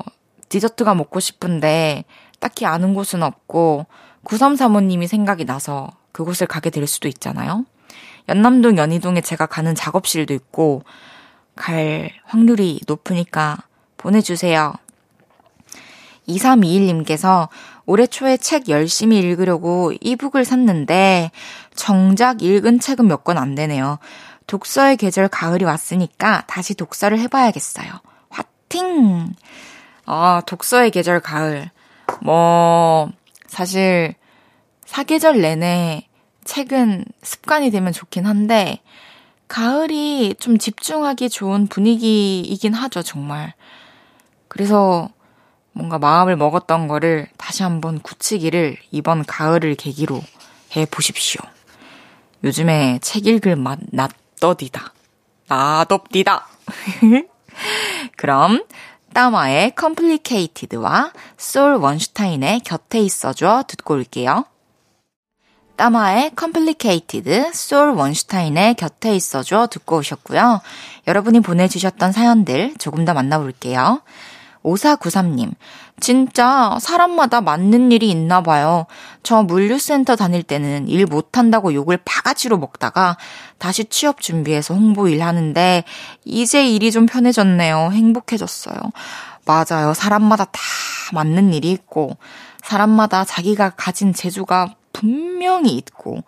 디저트가 0.49 0.95
먹고 0.95 1.21
싶은데 1.21 2.05
딱히 2.39 2.65
아는 2.65 2.95
곳은 2.95 3.23
없고 3.23 3.87
9335님이 4.25 5.07
생각이 5.07 5.45
나서 5.45 5.91
그곳을 6.13 6.47
가게 6.47 6.71
될 6.71 6.87
수도 6.87 7.09
있잖아요. 7.09 7.65
연남동 8.29 8.79
연희동에 8.79 9.21
제가 9.21 9.47
가는 9.47 9.75
작업실도 9.75 10.33
있고 10.35 10.83
갈 11.57 12.11
확률이 12.25 12.81
높으니까 12.87 13.59
보내주세요. 13.97 14.75
2321님께서 16.29 17.49
올해 17.87 18.07
초에 18.07 18.37
책 18.39 18.69
열심히 18.69 19.19
읽으려고 19.19 19.93
이북을 20.01 20.45
샀는데 20.45 21.31
정작 21.75 22.43
읽은 22.43 22.81
책은 22.81 23.07
몇 23.07 23.25
권 23.25 23.37
안 23.37 23.55
되네요. 23.55 23.99
독서의 24.47 24.97
계절 24.97 25.29
가을이 25.29 25.65
왔으니까 25.65 26.45
다시 26.47 26.75
독서를 26.75 27.19
해봐야겠어요. 27.21 27.89
화팅! 28.31 29.33
아, 30.07 30.43
독서의 30.47 30.91
계절 30.91 31.21
가을. 31.21 31.71
뭐, 32.21 33.11
사실, 33.55 34.17
사계절 34.85 35.41
내내 35.41 36.09
책은 36.43 37.05
습관이 37.23 37.71
되면 37.71 37.93
좋긴 37.93 38.27
한데, 38.27 38.81
가을이 39.47 40.35
좀 40.41 40.59
집중하기 40.59 41.29
좋은 41.29 41.69
분위기이긴 41.69 42.75
하죠, 42.75 43.05
정말. 43.05 43.55
그래서 44.49 45.09
뭔가 45.71 46.01
마음을 46.01 46.35
먹었던 46.35 46.89
거를 46.89 47.29
다시 47.37 47.63
한번 47.63 48.01
굳히기를 48.01 48.77
이번 48.91 49.25
가을을 49.25 49.77
계기로 49.77 50.21
해 50.77 50.85
보십시오. 50.87 51.41
요즘에 52.43 52.99
책 53.03 53.29
읽을 53.29 53.55
맛 53.55 53.79
낫더디다. 53.93 54.93
나덥디다. 55.47 56.49
그럼 58.17 58.65
따마의 59.15 59.75
Complicated와 59.79 61.13
솔 61.37 61.77
원슈타인의 61.77 62.61
곁에 62.61 62.99
있어줘 62.99 63.63
듣고 63.69 63.95
올게요. 63.95 64.45
따마의 65.77 66.33
Complicated, 66.39 67.51
솔 67.55 67.91
원슈타인의 67.91 68.75
곁에 68.75 69.15
있어줘 69.15 69.69
듣고 69.71 69.99
오셨고요. 69.99 70.61
여러분이 71.07 71.41
보내주셨던 71.41 72.13
사연들 72.13 72.75
조금 72.79 73.05
더 73.05 73.15
만나볼게요. 73.15 74.03
5493님, 74.65 75.53
진짜 76.01 76.77
사람마다 76.81 77.41
맞는 77.41 77.93
일이 77.93 78.11
있나 78.11 78.43
봐요. 78.43 78.87
저 79.23 79.43
물류센터 79.43 80.17
다닐 80.17 80.43
때는 80.43 80.89
일 80.89 81.07
못한다고 81.07 81.75
욕을 81.75 81.99
바가지로 82.05 82.59
먹다가 82.59 83.17
다시 83.59 83.85
취업 83.85 84.21
준비해서 84.21 84.75
홍보 84.75 85.09
일 85.09 85.23
하는데 85.23 85.85
이제 86.25 86.69
일이 86.69 86.91
좀 86.91 87.07
편해졌네요. 87.07 87.91
행복해졌어요. 87.93 88.77
맞아요. 89.47 89.95
사람마다 89.95 90.47
다 90.47 90.61
맞는 91.13 91.53
일이 91.53 91.71
있고 91.71 92.17
사람마다 92.63 93.25
자기가 93.25 93.71
가진 93.71 94.15
재주가 94.15 94.75
분명히 94.93 95.75
있고 95.75 96.23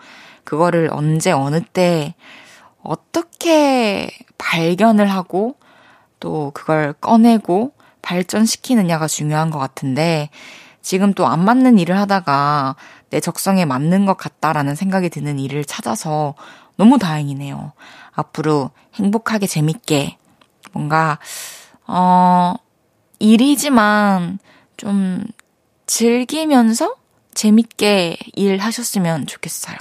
그거를 0.45 0.91
언제 0.93 1.33
어느 1.33 1.61
때 1.63 2.15
어떻게 2.83 4.11
발견을 4.39 5.11
하고 5.11 5.57
또 6.21 6.51
그걸 6.55 6.93
꺼내고 6.95 7.73
발전시키느냐가 8.07 9.09
중요한 9.09 9.51
것 9.51 9.59
같은데 9.59 10.31
지금 10.81 11.13
또 11.13 11.27
안 11.27 11.45
맞는 11.45 11.79
일을 11.81 11.99
하다가 11.99 12.77
내 13.11 13.19
적성에 13.19 13.65
맞는 13.65 14.07
것 14.07 14.17
같다라는 14.17 14.77
생각이 14.77 15.09
드는 15.11 15.41
일을 15.41 15.65
찾아서 15.65 16.35
너무 16.77 16.99
다행이네요. 16.99 17.73
앞으로 18.13 18.71
행복하게 18.95 19.49
재밌게 19.49 20.19
뭔가 20.73 21.19
어 21.89 22.55
일이지만 23.19 24.39
좀 24.77 25.25
즐기면서 25.87 26.95
재밌게 27.35 28.19
일하셨으면 28.35 29.27
좋겠어요. 29.27 29.77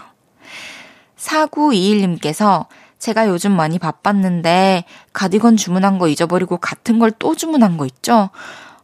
4921님께서 1.18 2.66
제가 3.00 3.28
요즘 3.28 3.52
많이 3.56 3.78
바빴는데 3.80 4.86
가디건 5.14 5.58
주문한 5.58 5.98
거 6.00 6.08
잊어버리고 6.08 6.58
같은 6.58 7.00
걸 7.00 7.12
또 7.20 7.36
주문한 7.36 7.78
거 7.78 7.86
있죠? 7.86 8.30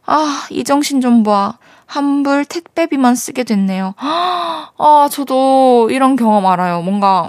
아, 0.06 0.46
이 0.50 0.64
정신 0.64 1.00
좀 1.00 1.22
봐. 1.22 1.58
환불 1.86 2.44
택배비만 2.46 3.14
쓰게 3.14 3.44
됐네요. 3.44 3.94
아, 3.98 5.08
저도 5.10 5.88
이런 5.90 6.16
경험 6.16 6.46
알아요. 6.46 6.80
뭔가 6.82 7.28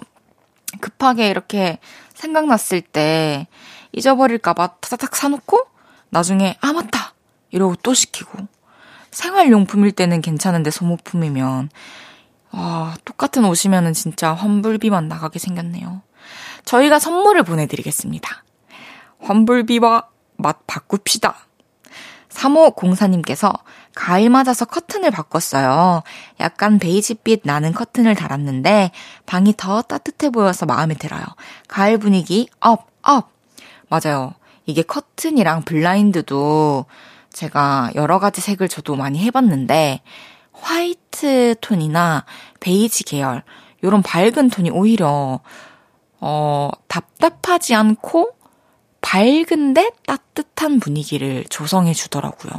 급하게 0.80 1.28
이렇게 1.30 1.80
생각났을 2.14 2.82
때 2.82 3.48
잊어버릴까봐 3.92 4.68
타닥타닥 4.80 5.16
사놓고 5.16 5.60
나중에 6.10 6.58
아, 6.62 6.72
맞다! 6.74 7.14
이러고 7.52 7.76
또 7.84 7.94
시키고. 7.94 8.48
생활용품일 9.12 9.92
때는 9.92 10.22
괜찮은데 10.22 10.72
소모품이면 10.72 11.70
아, 12.52 12.96
똑같은 13.06 13.46
옷이면은 13.46 13.94
진짜 13.94 14.34
환불비만 14.34 15.08
나가게 15.08 15.40
생겼네요. 15.40 16.02
저희가 16.66 17.00
선물을 17.00 17.44
보내드리겠습니다. 17.44 18.44
환불비와 19.20 20.08
맞바꿉시다. 20.38 21.36
3504님께서 22.30 23.54
가을 23.96 24.30
맞아서 24.30 24.66
커튼을 24.66 25.12
바꿨어요. 25.12 26.02
약간 26.40 26.80
베이지빛 26.80 27.42
나는 27.44 27.74
커튼을 27.74 28.16
달았는데 28.16 28.92
방이 29.26 29.54
더 29.56 29.82
따뜻해 29.82 30.32
보여서 30.32 30.66
마음에 30.66 30.96
들어요. 30.96 31.24
가을 31.68 31.98
분위기 32.00 32.50
up, 32.60 32.88
up! 33.04 33.30
맞아요. 33.90 34.34
이게 34.66 34.82
커튼이랑 34.82 35.64
블라인드도 35.64 36.86
제가 37.32 37.92
여러 37.96 38.20
가지 38.20 38.42
색을 38.42 38.68
저도 38.68 38.96
많이 38.96 39.20
해봤는데 39.20 40.02
화이트 40.54 41.56
톤이나 41.62 42.26
베이지 42.60 43.04
계열 43.04 43.44
요런 43.84 44.02
밝은 44.02 44.50
톤이 44.50 44.72
오히려 44.72 45.42
어, 46.26 46.70
답답하지 46.88 47.76
않고 47.76 48.32
밝은데 49.02 49.92
따뜻한 50.08 50.80
분위기를 50.80 51.44
조성해 51.50 51.94
주더라고요. 51.94 52.54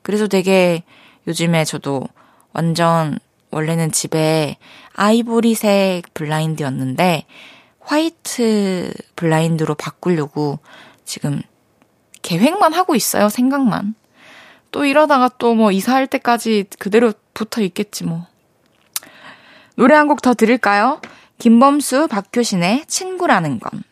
그래서 0.00 0.26
되게 0.26 0.84
요즘에 1.26 1.66
저도 1.66 2.08
완전 2.54 3.18
원래는 3.50 3.92
집에 3.92 4.56
아이보리색 4.94 6.14
블라인드였는데 6.14 7.26
화이트 7.80 8.94
블라인드로 9.16 9.74
바꾸려고 9.74 10.58
지금 11.04 11.42
계획만 12.22 12.72
하고 12.72 12.94
있어요. 12.94 13.28
생각만. 13.28 13.94
또 14.70 14.86
이러다가 14.86 15.28
또 15.28 15.54
뭐 15.54 15.70
이사할 15.72 16.06
때까지 16.06 16.64
그대로 16.78 17.12
붙어 17.34 17.60
있겠지 17.60 18.04
뭐. 18.04 18.26
노래 19.76 19.94
한 19.94 20.08
곡 20.08 20.22
더 20.22 20.32
들을까요? 20.32 21.00
김범수, 21.44 22.08
박효신의 22.08 22.86
친구라는 22.86 23.60
건. 23.60 23.82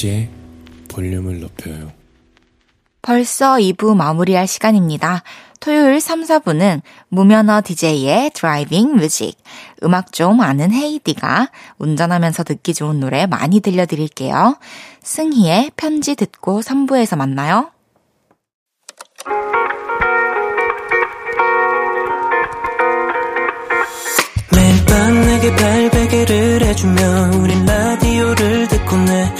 헤이즈의 0.00 0.28
볼륨을 0.88 1.40
높여요. 1.40 1.92
벌써 3.02 3.56
2부 3.56 3.96
마무리할 3.96 4.46
시간입니다. 4.46 5.22
토요일 5.60 6.00
3, 6.00 6.22
4부는 6.22 6.80
무면허 7.08 7.60
DJ의 7.62 8.30
driving 8.34 8.96
music. 8.96 9.36
음악 9.82 10.12
좀 10.12 10.40
아는 10.40 10.72
헤이디가 10.72 11.50
운전하면서 11.78 12.44
듣기 12.44 12.74
좋은 12.74 13.00
노래 13.00 13.26
많이 13.26 13.60
들려드릴게요. 13.60 14.58
승희의 15.02 15.72
편지 15.76 16.14
듣고 16.14 16.60
3부에서 16.60 17.16
만나요. 17.16 17.70
매일 24.52 24.86
밤 24.86 25.20
내게 25.20 25.54
팔베개를 25.56 26.62
해주며 26.64 27.30
우린 27.38 27.64
라디오를 27.64 28.68
듣고 28.68 28.96
내 28.96 29.39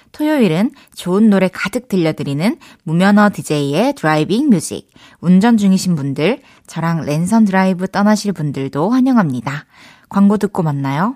토요일은 0.11 0.71
좋은 0.93 1.29
노래 1.29 1.47
가득 1.47 1.87
들려드리는 1.87 2.57
무면허 2.83 3.29
DJ의 3.33 3.93
driving 3.93 4.49
music. 4.49 4.89
운전 5.19 5.57
중이신 5.57 5.95
분들, 5.95 6.41
저랑 6.67 7.05
랜선 7.05 7.45
드라이브 7.45 7.87
떠나실 7.87 8.33
분들도 8.33 8.89
환영합니다. 8.89 9.65
광고 10.09 10.37
듣고 10.37 10.63
만나요. 10.63 11.15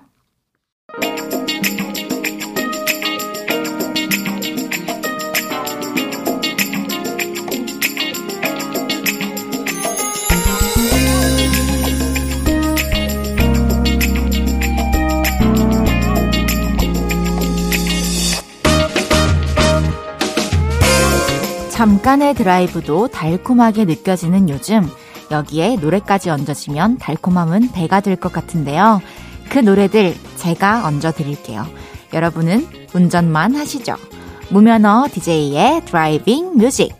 잠깐의 21.76 22.32
드라이브도 22.36 23.08
달콤하게 23.08 23.84
느껴지는 23.84 24.48
요즘 24.48 24.88
여기에 25.30 25.76
노래까지 25.76 26.30
얹어지면 26.30 26.96
달콤함은 26.96 27.72
배가 27.72 28.00
될 28.00 28.16
것 28.16 28.32
같은데요. 28.32 29.02
그 29.50 29.58
노래들 29.58 30.14
제가 30.36 30.86
얹어 30.86 31.12
드릴게요. 31.12 31.66
여러분은 32.14 32.66
운전만 32.94 33.56
하시죠. 33.56 33.94
무면허 34.48 35.08
DJ의 35.12 35.82
driving 35.84 36.56
music. 36.56 36.94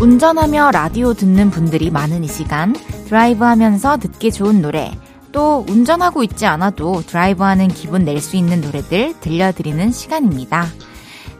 운전하며 0.00 0.72
라디오 0.72 1.14
듣는 1.14 1.50
분들이 1.50 1.90
많은 1.90 2.22
이 2.22 2.28
시간 2.28 2.74
드라이브 3.06 3.44
하면서 3.44 3.96
듣기 3.96 4.30
좋은 4.30 4.60
노래 4.60 4.92
또 5.36 5.66
운전하고 5.68 6.22
있지 6.22 6.46
않아도 6.46 7.02
드라이브하는 7.02 7.68
기분 7.68 8.06
낼 8.06 8.22
수 8.22 8.38
있는 8.38 8.62
노래들 8.62 9.20
들려드리는 9.20 9.92
시간입니다. 9.92 10.64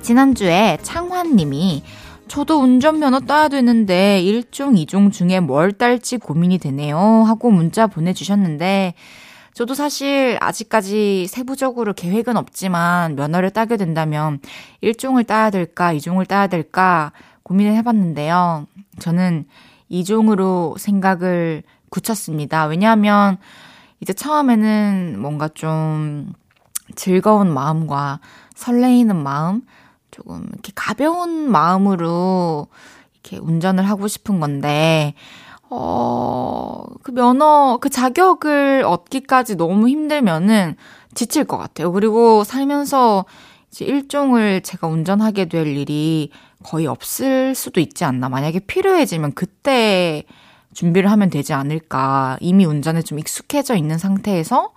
지난주에 0.03 0.77
창환님이 0.83 1.83
저도 2.29 2.61
운전면허 2.61 3.21
따야 3.21 3.49
되는데 3.49 4.21
1종, 4.23 4.77
2종 4.87 5.13
중에 5.13 5.41
뭘 5.41 5.73
딸지 5.73 6.19
고민이 6.19 6.59
되네요. 6.59 6.99
하고 6.99 7.51
문자 7.51 7.87
보내주셨는데 7.87 8.93
저도 9.55 9.73
사실 9.73 10.37
아직까지 10.43 11.27
세부적으로 11.27 11.95
계획은 11.95 12.37
없지만 12.37 13.17
면허를 13.17 13.49
따게 13.49 13.79
된다면 13.79 14.41
1종을 14.83 15.27
따야 15.27 15.49
될까, 15.49 15.95
2종을 15.95 16.29
따야 16.29 16.49
될까 16.49 17.13
고민을 17.45 17.75
해봤는데요. 17.77 18.67
저는 18.99 19.47
2종으로 19.91 20.77
생각을 20.77 21.63
굳혔습니다. 21.89 22.67
왜냐하면 22.67 23.39
이제 24.01 24.13
처음에는 24.13 25.17
뭔가 25.21 25.49
좀 25.49 26.33
즐거운 26.95 27.53
마음과 27.53 28.21
설레이는 28.55 29.17
마음, 29.23 29.63
조금 30.11 30.47
이렇게 30.53 30.73
가벼운 30.75 31.51
마음으로 31.51 32.69
이렇게 33.15 33.39
운전을 33.39 33.89
하고 33.89 34.09
싶은 34.09 34.41
건데, 34.41 35.15
어, 35.69 36.85
그 37.03 37.11
면허, 37.13 37.79
그 37.81 37.89
자격을 37.91 38.85
얻기까지 38.87 39.57
너무 39.57 39.89
힘들면은 39.89 40.77
지칠 41.15 41.45
것 41.45 41.57
같아요. 41.57 41.91
그리고 41.93 42.45
살면서 42.45 43.25
이제 43.71 43.85
일종을 43.85 44.61
제가 44.63 44.87
운전하게 44.87 45.47
될 45.47 45.67
일이 45.67 46.31
거의 46.63 46.87
없을 46.87 47.55
수도 47.55 47.81
있지 47.81 48.05
않나. 48.05 48.29
만약에 48.29 48.61
필요해지면 48.61 49.33
그때 49.33 50.25
준비를 50.77 51.11
하면 51.11 51.31
되지 51.31 51.55
않을까. 51.55 52.37
이미 52.41 52.67
운전에 52.67 53.01
좀 53.01 53.19
익숙해져 53.19 53.75
있는 53.77 53.97
상태에서 53.99 54.73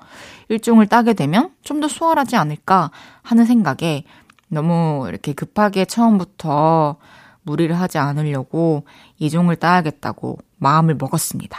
일종을 0.48 0.88
따게 0.88 1.14
되면 1.14 1.52
좀 1.62 1.80
더 1.82 1.88
수월하지 1.88 2.36
않을까 2.36 2.92
하는 3.22 3.46
생각에 3.46 4.04
너무 4.50 5.06
이렇게 5.08 5.34
급하게 5.34 5.86
처음부터 5.86 6.98
무리를 7.44 7.78
하지 7.80 7.98
않으려고 7.98 8.84
이종을 9.20 9.56
따야겠다고 9.58 10.40
마음을 10.58 10.96
먹었습니다. 10.96 11.58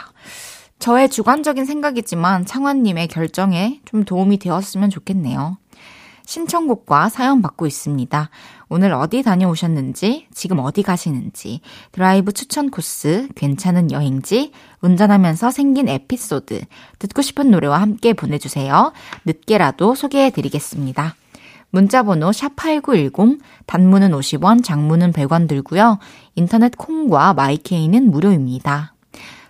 저의 0.77 1.09
주관적인 1.09 1.65
생각이지만 1.65 2.45
창환님의 2.45 3.07
결정에 3.07 3.79
좀 3.85 4.03
도움이 4.03 4.37
되었으면 4.37 4.89
좋겠네요. 4.89 5.57
신청곡과 6.25 7.09
사연 7.09 7.41
받고 7.41 7.67
있습니다. 7.67 8.29
오늘 8.69 8.93
어디 8.93 9.21
다녀오셨는지, 9.23 10.27
지금 10.33 10.59
어디 10.59 10.83
가시는지, 10.83 11.61
드라이브 11.91 12.31
추천 12.31 12.69
코스, 12.69 13.27
괜찮은 13.35 13.91
여행지, 13.91 14.51
운전하면서 14.81 15.51
생긴 15.51 15.89
에피소드, 15.89 16.61
듣고 16.99 17.21
싶은 17.21 17.51
노래와 17.51 17.81
함께 17.81 18.13
보내주세요. 18.13 18.93
늦게라도 19.25 19.95
소개해드리겠습니다. 19.95 21.15
문자번호 21.71 22.31
샵8910, 22.31 23.39
단문은 23.65 24.11
50원, 24.11 24.63
장문은 24.63 25.13
100원 25.13 25.47
들고요. 25.47 25.99
인터넷 26.35 26.77
콩과 26.77 27.33
my 27.33 27.55
K는 27.55 28.11
무료입니다. 28.11 28.93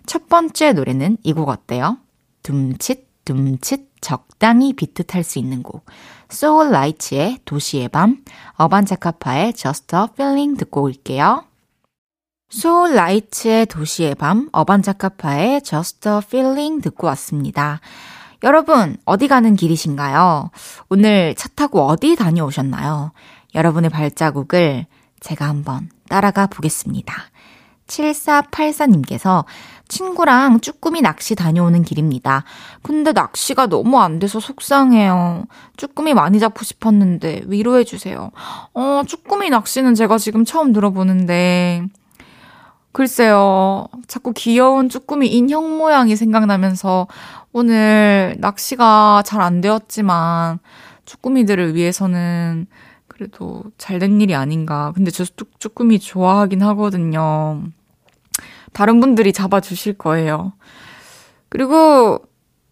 첫 0.05 0.29
번째 0.29 0.73
노래는 0.73 1.17
이 1.23 1.33
곡 1.33 1.49
어때요? 1.49 1.97
둠칫, 2.43 3.07
둠칫, 3.25 3.89
적당히 4.01 4.73
비트 4.73 5.03
탈 5.03 5.23
수 5.23 5.37
있는 5.39 5.61
곡. 5.63 5.85
소울 6.31 6.71
라이츠의 6.71 7.39
도시의 7.43 7.89
밤, 7.89 8.23
어반자카파의 8.53 9.53
Just 9.53 9.93
a 9.95 10.03
Feeling 10.13 10.57
듣고 10.57 10.81
올게요. 10.83 11.43
소울 12.49 12.95
라이츠의 12.95 13.65
도시의 13.65 14.15
밤, 14.15 14.47
어반자카파의 14.53 15.61
Just 15.61 16.07
a 16.07 16.19
Feeling 16.23 16.81
듣고 16.81 17.07
왔습니다. 17.07 17.81
여러분, 18.43 18.95
어디 19.03 19.27
가는 19.27 19.55
길이신가요? 19.55 20.51
오늘 20.89 21.35
차 21.35 21.49
타고 21.49 21.85
어디 21.85 22.15
다녀오셨나요? 22.15 23.11
여러분의 23.53 23.89
발자국을 23.89 24.85
제가 25.19 25.47
한번 25.47 25.89
따라가 26.07 26.47
보겠습니다. 26.47 27.13
7484님께서 27.87 29.45
친구랑 29.87 30.61
쭈꾸미 30.61 31.01
낚시 31.01 31.35
다녀오는 31.35 31.83
길입니다. 31.83 32.45
근데 32.81 33.11
낚시가 33.11 33.67
너무 33.67 33.99
안 33.99 34.19
돼서 34.19 34.39
속상해요. 34.39 35.45
쭈꾸미 35.75 36.13
많이 36.13 36.39
잡고 36.39 36.63
싶었는데 36.63 37.43
위로해주세요. 37.47 38.31
어, 38.73 39.01
쭈꾸미 39.05 39.49
낚시는 39.49 39.95
제가 39.95 40.17
지금 40.17 40.45
처음 40.45 40.71
들어보는데, 40.71 41.83
글쎄요. 42.93 43.87
자꾸 44.07 44.33
귀여운 44.33 44.87
쭈꾸미 44.89 45.27
인형 45.27 45.77
모양이 45.77 46.15
생각나면서 46.15 47.07
오늘 47.53 48.35
낚시가 48.39 49.23
잘 49.25 49.41
안 49.41 49.59
되었지만 49.61 50.59
쭈꾸미들을 51.05 51.75
위해서는 51.75 52.67
그래도 53.21 53.63
잘 53.77 53.99
된 53.99 54.19
일이 54.19 54.33
아닌가. 54.33 54.91
근데 54.95 55.11
저 55.11 55.23
쭈꾸미 55.59 55.99
좋아하긴 55.99 56.63
하거든요. 56.63 57.61
다른 58.73 58.99
분들이 58.99 59.31
잡아주실 59.31 59.99
거예요. 59.99 60.53
그리고 61.47 62.19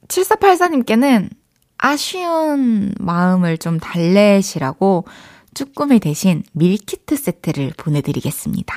7484님께는 0.07 1.29
아쉬운 1.77 2.95
마음을 2.97 3.59
좀 3.59 3.79
달래시라고 3.79 5.05
쭈꾸미 5.53 5.99
대신 5.99 6.41
밀키트 6.53 7.15
세트를 7.15 7.73
보내드리겠습니다. 7.77 8.73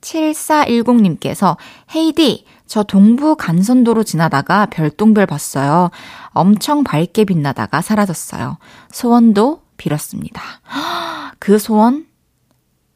7410님께서 0.00 1.58
헤이디, 1.94 2.46
저 2.66 2.82
동부 2.82 3.36
간선도로 3.36 4.04
지나다가 4.04 4.64
별똥별 4.64 5.26
봤어요. 5.26 5.90
엄청 6.28 6.82
밝게 6.82 7.26
빛나다가 7.26 7.82
사라졌어요. 7.82 8.56
소원도 8.90 9.67
빌었습니다. 9.78 10.42
그 11.38 11.58
소원 11.58 12.06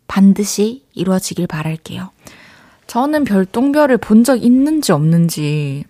반드시 0.07 0.85
이루어지길 0.93 1.47
바랄게요. 1.47 2.11
저는 2.87 3.25
별똥별을 3.25 3.97
본 3.97 4.25
적 4.25 4.37
있는지 4.45 4.93
없는지 4.93 5.85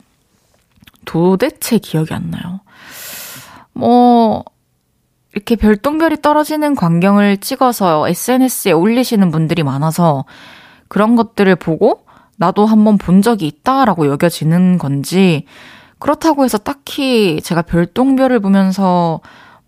도대체 1.05 1.79
기억이 1.79 2.15
안 2.15 2.31
나요. 2.31 2.61
뭐, 3.73 4.45
이렇게 5.33 5.57
별똥별이 5.57 6.23
떨어지는 6.23 6.75
광경을 6.77 7.39
찍어서 7.39 8.09
SNS에 8.09 8.73
올리시는 8.73 9.31
분들이 9.31 9.63
많아서 9.63 10.25
그런 10.89 11.17
것들을 11.17 11.57
보고 11.57 12.05
나도 12.37 12.67
한번 12.67 12.99
본 12.99 13.23
적이 13.23 13.47
있다라고 13.47 14.07
여겨지는 14.07 14.79
건지 14.79 15.47
그렇다고 15.99 16.45
해서 16.45 16.59
딱히 16.59 17.41
제가 17.43 17.63
별똥별을 17.63 18.41
보면서 18.41 19.21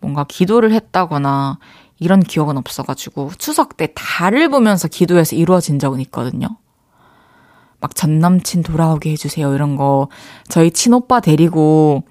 뭔가 0.05 0.25
기도를 0.25 0.73
했다거나 0.73 1.59
이런 1.99 2.21
기억은 2.21 2.59
없어가지고 2.59 3.31
추석 3.39 3.77
때 3.79 3.89
달을 3.95 4.51
보면서 4.51 4.89
기도해서 4.89 5.35
이루어진 5.35 5.79
적은 5.79 6.01
있거든요. 6.03 6.49
막 7.81 7.95
전 7.95 8.19
남친 8.19 8.63
돌아오게 8.63 9.11
해주세요 9.11 9.55
이런 9.55 9.77
거 9.77 10.09
저희 10.49 10.71
친오빠 10.71 11.21
데리고 11.21 12.05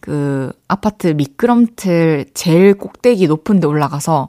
그 0.00 0.52
아파트 0.68 1.08
미끄럼틀 1.08 2.26
제일 2.34 2.74
꼭대기 2.74 3.26
높은 3.26 3.60
데 3.60 3.66
올라가서 3.66 4.28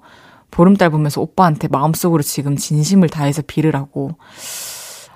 보름달 0.51 0.89
보면서 0.89 1.21
오빠한테 1.21 1.67
마음속으로 1.67 2.23
지금 2.23 2.55
진심을 2.55 3.09
다해서 3.09 3.41
빌으라고 3.45 4.15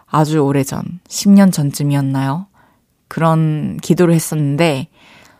아주 0.06 0.39
오래전, 0.39 0.99
10년 1.08 1.54
전쯤이었나요? 1.54 2.47
그런 3.08 3.77
기도를 3.77 4.13
했었는데, 4.13 4.89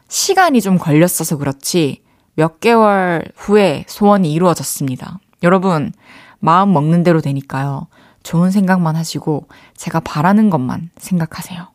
시간이 0.07 0.61
좀 0.61 0.77
걸렸어서 0.77 1.37
그렇지, 1.37 2.01
몇 2.35 2.59
개월 2.59 3.25
후에 3.35 3.85
소원이 3.87 4.31
이루어졌습니다. 4.31 5.19
여러분, 5.43 5.91
마음 6.39 6.73
먹는 6.73 7.03
대로 7.03 7.21
되니까요. 7.21 7.87
좋은 8.23 8.51
생각만 8.51 8.95
하시고, 8.95 9.47
제가 9.75 9.99
바라는 9.99 10.49
것만 10.49 10.89
생각하세요. 10.97 11.67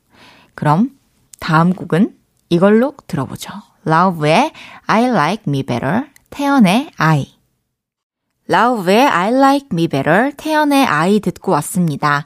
그럼, 0.55 0.91
다음 1.41 1.73
곡은 1.73 2.17
이걸로 2.49 2.95
들어보죠. 3.07 3.53
라우브의 3.85 4.53
I 4.87 5.05
Like 5.05 5.45
Me 5.47 5.63
Better, 5.63 6.07
태연의 6.31 6.91
I. 6.97 7.33
라우브의 8.49 9.07
I 9.07 9.33
Like 9.33 9.69
Me 9.73 9.89
Better, 9.89 10.33
태연의 10.37 10.87
I 10.87 11.21
듣고 11.21 11.53
왔습니다. 11.53 12.25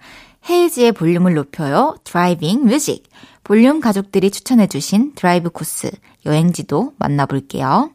헤이즈의 0.49 0.93
볼륨을 0.93 1.35
높여요. 1.35 1.97
driving 2.05 2.65
music. 2.65 3.09
볼륨 3.45 3.81
가족들이 3.81 4.31
추천해주신 4.31 5.15
드라이브 5.15 5.51
코스, 5.51 5.91
여행지도 6.27 6.93
만나볼게요. 6.99 7.91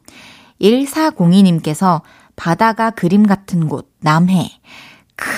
1402님께서 0.60 2.02
바다가 2.34 2.90
그림 2.90 3.26
같은 3.26 3.68
곳, 3.68 3.90
남해. 4.00 4.50
크, 5.16 5.30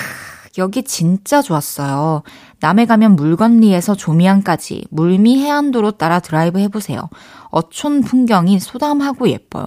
여기 0.57 0.83
진짜 0.83 1.41
좋았어요. 1.41 2.23
남해 2.61 2.85
가면 2.85 3.15
물건리에서 3.15 3.95
미조항까지 3.95 4.85
물미 4.89 5.39
해안도로 5.39 5.91
따라 5.91 6.19
드라이브 6.19 6.59
해보세요. 6.59 7.09
어촌 7.51 8.01
풍경이 8.01 8.59
소담하고 8.59 9.29
예뻐요. 9.29 9.65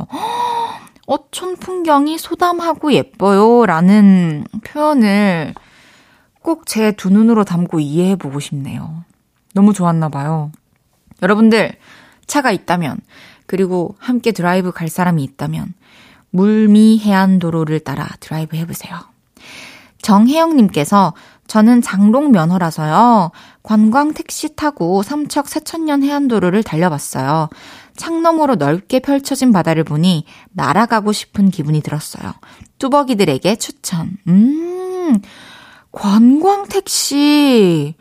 어촌 1.06 1.56
풍경이 1.56 2.18
소담하고 2.18 2.92
예뻐요. 2.92 3.66
라는 3.66 4.44
표현을 4.64 5.54
꼭 6.42 6.66
제 6.66 6.92
두 6.92 7.08
눈으로 7.11 7.44
담고 7.44 7.80
이해해보고 7.80 8.40
싶네요. 8.40 9.04
너무 9.54 9.72
좋았나 9.72 10.08
봐요. 10.08 10.50
여러분들, 11.22 11.76
차가 12.26 12.52
있다면, 12.52 12.98
그리고 13.46 13.96
함께 13.98 14.32
드라이브 14.32 14.72
갈 14.72 14.88
사람이 14.88 15.22
있다면, 15.24 15.74
물미 16.30 17.00
해안도로를 17.00 17.80
따라 17.80 18.08
드라이브 18.20 18.56
해보세요. 18.56 18.98
정혜영님께서 20.00 21.14
저는 21.46 21.82
장롱 21.82 22.32
면허라서요. 22.32 23.30
관광 23.62 24.14
택시 24.14 24.56
타고 24.56 25.02
삼척 25.02 25.48
새천년 25.48 26.02
해안도로를 26.02 26.62
달려봤어요. 26.62 27.50
창너머로 27.96 28.54
넓게 28.54 29.00
펼쳐진 29.00 29.52
바다를 29.52 29.85
보니 29.85 30.24
날아가고 30.52 31.12
싶은 31.12 31.50
기분이 31.50 31.82
들었어요. 31.82 32.32
뚜벅이들에게 32.78 33.56
추천. 33.56 34.16
음, 34.28 35.20
관광 35.92 36.66
택시. 36.68 37.96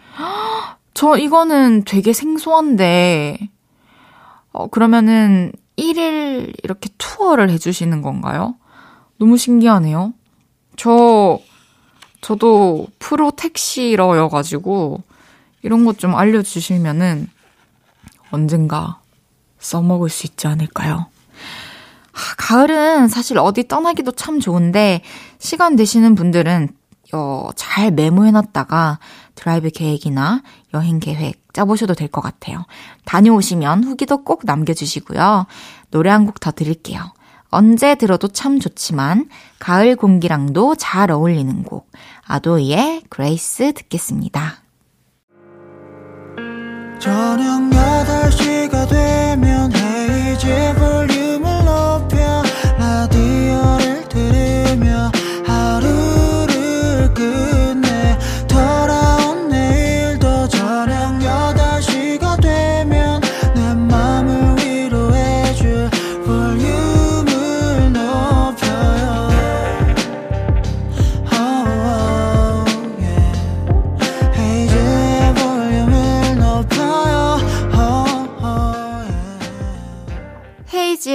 저 0.94 1.18
이거는 1.18 1.84
되게 1.84 2.14
생소한데, 2.14 3.50
어, 4.52 4.68
그러면은 4.68 5.52
1일 5.78 6.54
이렇게 6.64 6.90
투어를 6.98 7.50
해주시는 7.50 8.02
건가요? 8.02 8.56
너무 9.18 9.38
신기하네요. 9.38 10.14
저, 10.76 11.40
저도 12.22 12.88
프로 13.00 13.32
택시러여가지고, 13.32 15.02
이런 15.64 15.86
것 15.86 15.98
좀 15.98 16.16
알려주시면은 16.16 17.28
언젠가 18.32 19.00
써먹을 19.60 20.10
수 20.10 20.26
있지 20.28 20.48
않을까요? 20.48 21.08
가을은 22.38 23.08
사실 23.08 23.38
어디 23.38 23.68
떠나기도 23.68 24.12
참 24.14 24.40
좋은데, 24.40 25.02
시간 25.40 25.76
되시는 25.76 26.16
분들은 26.16 26.70
어, 27.14 27.50
잘 27.56 27.92
메모해놨다가 27.92 29.00
드라이브 29.36 29.70
계획이나 29.70 30.42
여행 30.74 31.00
계획 31.00 31.41
짜보셔도 31.54 31.94
될 31.96 32.08
것 32.10 32.22
같아요. 32.22 32.66
다녀오시면 33.06 33.84
후기도 33.84 34.24
꼭 34.24 34.42
남겨주시고요. 34.46 35.46
노래 35.92 36.10
한 36.10 36.26
곡 36.26 36.40
더 36.40 36.52
드릴게요. 36.52 37.02
언제 37.50 37.96
들어도 37.96 38.30
참 38.30 38.60
좋지만 38.60 39.28
가을 39.60 39.96
공기랑도 39.98 40.76
잘 40.76 41.12
어울리는 41.12 41.64
곡 41.64 41.92
아도이의 42.28 43.04
그레이스 43.10 43.74
듣겠습니다. 43.74 44.62
저녁 47.00 47.70
8시가 47.72 48.88
되면 48.88 49.74
헤이즈 49.76 50.76
볼 50.78 51.11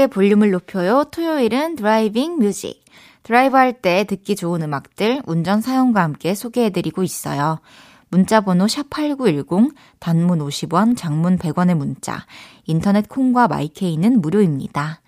볼륨을 0.09 0.51
높여요. 0.51 1.05
토요일은 1.11 1.77
driving 1.77 2.38
music. 2.38 2.85
드라이브 3.23 3.57
할 3.57 3.73
때 3.81 4.05
듣기 4.05 4.37
좋은 4.37 4.62
음악들 4.62 5.23
운전 5.27 5.61
사연과 5.61 6.03
함께 6.03 6.35
소개해드리고 6.35 7.03
있어요. 7.03 7.61
문자 8.09 8.40
번호 8.40 8.66
샵8910, 8.66 9.75
단문 9.99 10.38
50원, 10.38 10.97
장문 10.97 11.38
100원의 11.38 11.75
문자, 11.75 12.25
인터넷 12.66 13.09
콩과 13.09 13.49
마이케이는 13.49 14.21
무료입니다. 14.21 15.01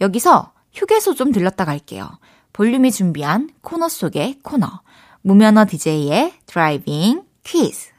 여기서 0.00 0.52
휴게소 0.72 1.14
좀 1.14 1.32
들렀다 1.32 1.64
갈게요. 1.64 2.08
볼륨이 2.52 2.92
준비한 2.92 3.50
코너 3.60 3.88
속의 3.88 4.38
코너. 4.42 4.80
무면허 5.22 5.66
DJ의 5.66 6.32
driving 6.46 7.24
퀴즈. 7.42 7.90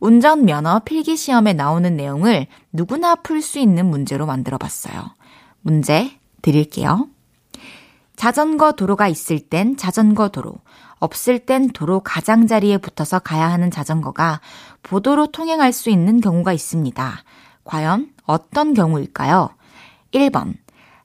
운전 0.00 0.44
면허 0.44 0.80
필기 0.80 1.16
시험에 1.16 1.52
나오는 1.52 1.94
내용을 1.94 2.46
누구나 2.72 3.14
풀 3.16 3.42
수 3.42 3.58
있는 3.58 3.86
문제로 3.86 4.26
만들어 4.26 4.58
봤어요. 4.58 5.14
문제 5.64 6.10
드릴게요. 6.42 7.08
자전거 8.16 8.72
도로가 8.72 9.08
있을 9.08 9.40
땐 9.40 9.76
자전거 9.76 10.28
도로, 10.28 10.54
없을 11.00 11.38
땐 11.40 11.68
도로 11.68 12.00
가장자리에 12.00 12.78
붙어서 12.78 13.18
가야 13.18 13.50
하는 13.50 13.70
자전거가 13.70 14.40
보도로 14.82 15.28
통행할 15.28 15.72
수 15.72 15.90
있는 15.90 16.20
경우가 16.20 16.52
있습니다. 16.52 17.24
과연 17.64 18.10
어떤 18.26 18.74
경우일까요? 18.74 19.50
1번. 20.12 20.54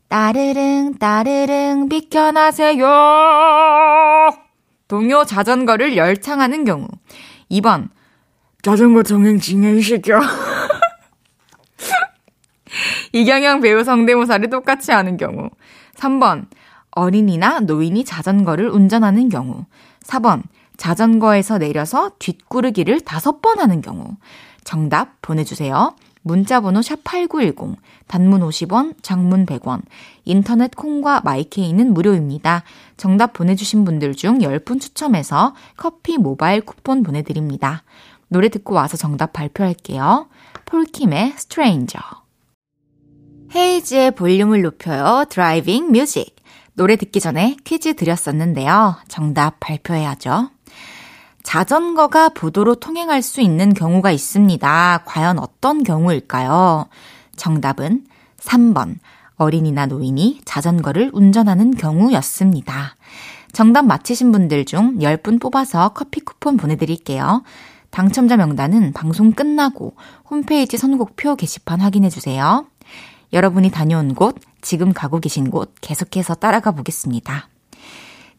따르릉, 0.10 0.95
따르릉, 0.95 1.88
비켜나세요! 1.88 2.86
동요 4.88 5.24
자전거를 5.24 5.95
열창하는 5.95 6.65
경우. 6.65 6.88
2번. 7.50 7.89
자전거 8.62 9.04
통행 9.04 9.39
진행시켜. 9.39 10.19
이경영 13.12 13.62
배우 13.62 13.84
성대모사를 13.84 14.50
똑같이 14.50 14.91
하는 14.91 15.17
경우. 15.17 15.50
3번. 15.95 16.48
어린이나 16.91 17.60
노인이 17.60 18.04
자전거를 18.04 18.69
운전하는 18.69 19.30
경우. 19.30 19.65
4번. 20.04 20.43
자전거에서 20.78 21.58
내려서 21.58 22.12
뒷구르기를 22.19 23.00
5번 23.00 23.58
하는 23.58 23.82
경우. 23.82 24.15
정답 24.63 25.22
보내주세요. 25.22 25.93
문자번호 26.22 26.82
샵8910, 26.82 27.76
단문 28.08 28.41
50원, 28.41 28.93
장문 29.02 29.45
100원, 29.45 29.82
인터넷 30.26 30.76
콩과 30.76 31.22
마이케이는 31.24 31.93
무료입니다. 31.93 32.63
정답 32.98 33.34
보내주신 33.34 33.86
분들 33.86 34.13
중 34.15 34.39
10분 34.39 34.82
추첨해서 34.82 35.56
커피 35.78 36.17
모바일 36.17 36.62
쿠폰 36.62 37.04
보내드립니다. 37.04 37.84
노래 38.28 38.50
듣고 38.50 38.76
와서 38.76 38.98
정답 38.98 39.34
발표할게요. 39.34 40.28
폴킴의 40.65 41.34
Stranger. 41.38 42.00
헤이지의 43.56 44.12
볼륨을 44.12 44.62
높여요. 44.62 45.26
driving 45.30 45.92
music. 45.92 46.36
노래 46.74 46.96
듣기 46.96 47.20
전에 47.20 47.58
퀴즈 47.64 47.96
드렸었는데요. 47.96 48.96
정답 49.08 49.60
발표해야죠. 49.60 50.50
자전거가 51.44 52.30
보도로 52.30 52.76
통행할 52.76 53.22
수 53.22 53.42
있는 53.42 53.74
경우가 53.74 54.12
있습니다. 54.12 55.04
과연 55.06 55.40
어떤 55.40 55.84
경우일까요? 55.84 56.88
정답은 57.36 58.06
3번. 58.40 58.98
어린이나 59.36 59.86
노인이 59.86 60.42
자전거를 60.46 61.12
운전하는 61.14 61.72
경우였습니다. 61.72 62.96
정답 63.52 63.86
맞히신 63.86 64.32
분들 64.32 64.66
중 64.66 65.00
10분 65.00 65.42
뽑아서 65.42 65.90
커피 65.90 66.20
쿠폰 66.20 66.58
보내드릴게요. 66.58 67.44
당첨자 67.90 68.38
명단은 68.38 68.94
방송 68.94 69.32
끝나고 69.32 69.96
홈페이지 70.30 70.78
선곡표 70.78 71.36
게시판 71.36 71.82
확인해주세요. 71.82 72.68
여러분이 73.34 73.72
다녀온 73.72 74.15
곳, 74.15 74.36
지금 74.62 74.94
가고 74.94 75.20
계신 75.20 75.50
곳 75.50 75.74
계속해서 75.82 76.36
따라가 76.36 76.72
보겠습니다. 76.72 77.48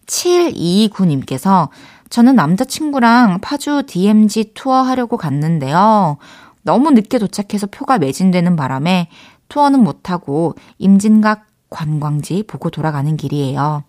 729님께서 0.07 1.68
저는 2.09 2.35
남자친구랑 2.35 3.40
파주 3.40 3.85
DMZ 3.87 4.53
투어 4.55 4.83
하려고 4.83 5.16
갔는데요. 5.16 6.18
너무 6.62 6.90
늦게 6.90 7.18
도착해서 7.18 7.68
표가 7.68 7.98
매진되는 7.98 8.57
바람에 8.57 9.09
투어는 9.48 9.83
못하고 9.83 10.57
임진각 10.79 11.46
관광지 11.70 12.42
보고 12.46 12.70
돌아가는 12.70 13.16
길이에요. 13.16 13.85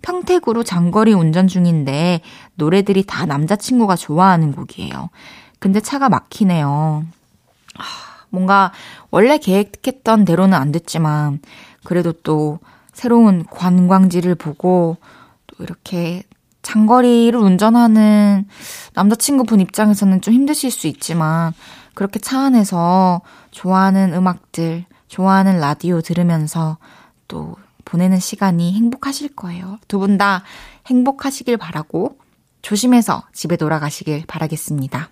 평택으로 0.00 0.64
장거리 0.64 1.12
운전 1.12 1.46
중인데 1.46 2.22
노래들이 2.54 3.04
다 3.04 3.26
남자친구가 3.26 3.96
좋아하는 3.96 4.52
곡이에요. 4.52 5.10
근데 5.58 5.80
차가 5.80 6.08
막히네요. 6.08 7.04
뭔가 8.32 8.72
원래 9.10 9.38
계획했던 9.38 10.24
대로는 10.24 10.54
안 10.58 10.72
됐지만 10.72 11.40
그래도 11.84 12.12
또 12.12 12.58
새로운 12.92 13.44
관광지를 13.46 14.34
보고 14.34 14.96
또 15.46 15.62
이렇게 15.62 16.22
장거리를 16.62 17.38
운전하는 17.38 18.46
남자친구분 18.94 19.60
입장에서는 19.60 20.20
좀 20.20 20.32
힘드실 20.32 20.70
수 20.70 20.86
있지만, 20.86 21.52
그렇게 21.94 22.20
차 22.20 22.40
안에서 22.40 23.20
좋아하는 23.50 24.14
음악들, 24.14 24.84
좋아하는 25.08 25.58
라디오 25.58 26.00
들으면서 26.00 26.78
또 27.26 27.56
보내는 27.84 28.20
시간이 28.20 28.74
행복하실 28.74 29.34
거예요. 29.34 29.78
두 29.88 29.98
분 29.98 30.18
다 30.18 30.44
행복하시길 30.86 31.56
바라고 31.56 32.16
조심해서 32.62 33.24
집에 33.32 33.56
돌아가시길 33.56 34.24
바라겠습니다. 34.26 35.10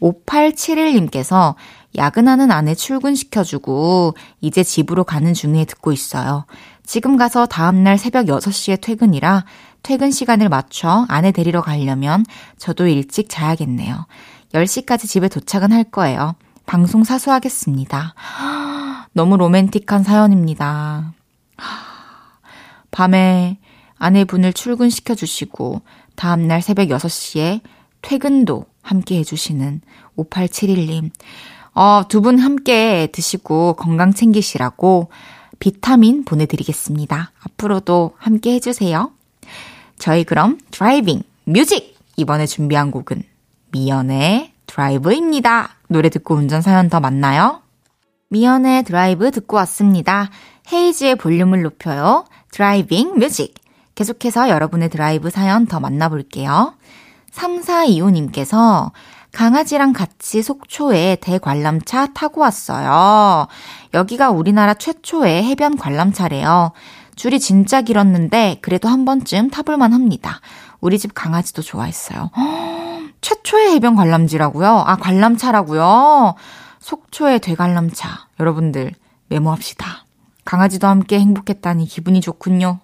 5871님께서 0.00 1.54
야근하는 1.96 2.50
아내 2.50 2.74
출근시켜주고 2.74 4.14
이제 4.40 4.62
집으로 4.62 5.04
가는 5.04 5.34
중에 5.34 5.64
듣고 5.64 5.92
있어요. 5.92 6.44
지금 6.84 7.16
가서 7.16 7.46
다음날 7.46 7.98
새벽 7.98 8.26
6시에 8.26 8.80
퇴근이라 8.80 9.44
퇴근 9.82 10.10
시간을 10.10 10.48
맞춰 10.48 11.06
아내 11.08 11.32
데리러 11.32 11.62
가려면 11.62 12.24
저도 12.58 12.86
일찍 12.86 13.28
자야겠네요. 13.28 14.06
10시까지 14.52 15.08
집에 15.08 15.28
도착은 15.28 15.72
할 15.72 15.84
거예요. 15.84 16.34
방송 16.66 17.04
사수하겠습니다. 17.04 18.14
너무 19.12 19.36
로맨틱한 19.36 20.02
사연입니다. 20.04 21.12
밤에 22.90 23.58
아내분을 23.98 24.52
출근시켜 24.52 25.14
주시고 25.14 25.82
다음날 26.16 26.62
새벽 26.62 26.88
6시에 26.88 27.60
퇴근도 28.02 28.66
함께 28.82 29.18
해주시는 29.18 29.80
5871님. 30.16 31.10
어, 31.74 32.02
두 32.08 32.20
분 32.20 32.38
함께 32.38 33.08
드시고 33.12 33.74
건강 33.74 34.12
챙기시라고 34.12 35.10
비타민 35.58 36.24
보내드리겠습니다. 36.24 37.32
앞으로도 37.40 38.14
함께 38.16 38.54
해주세요. 38.54 39.10
저희 39.98 40.24
그럼 40.24 40.58
driving 40.70 41.22
music! 41.44 41.96
이번에 42.16 42.46
준비한 42.46 42.90
곡은 42.90 43.22
미연의 43.72 44.52
드라이브입니다. 44.66 45.70
노래 45.88 46.08
듣고 46.08 46.34
운전 46.34 46.60
사연 46.62 46.88
더 46.88 47.00
만나요. 47.00 47.60
미연의 48.28 48.84
드라이브 48.84 49.30
듣고 49.30 49.56
왔습니다. 49.58 50.30
헤이지의 50.72 51.16
볼륨을 51.16 51.62
높여요. 51.62 52.24
driving 52.52 53.18
music. 53.18 53.54
계속해서 53.94 54.48
여러분의 54.48 54.88
드라이브 54.88 55.30
사연 55.30 55.66
더 55.66 55.80
만나볼게요. 55.80 56.74
3425님께서 57.32 58.90
강아지랑 59.32 59.92
같이 59.92 60.42
속초에 60.42 61.16
대관람차 61.20 62.08
타고 62.14 62.40
왔어요. 62.40 63.46
여기가 63.94 64.30
우리나라 64.30 64.74
최초의 64.74 65.44
해변 65.44 65.76
관람차래요. 65.76 66.72
줄이 67.16 67.38
진짜 67.38 67.82
길었는데 67.82 68.58
그래도 68.62 68.88
한 68.88 69.04
번쯤 69.04 69.50
타볼만 69.50 69.92
합니다. 69.92 70.40
우리 70.80 70.98
집 70.98 71.14
강아지도 71.14 71.62
좋아했어요. 71.62 72.30
허, 72.36 73.00
최초의 73.20 73.72
해변 73.74 73.94
관람지라고요? 73.94 74.66
아, 74.66 74.96
관람차라고요? 74.96 76.34
속초의 76.80 77.40
대관람차. 77.40 78.28
여러분들 78.40 78.92
메모합시다. 79.28 80.04
강아지도 80.44 80.86
함께 80.86 81.20
행복했다니 81.20 81.86
기분이 81.86 82.20
좋군요. 82.20 82.80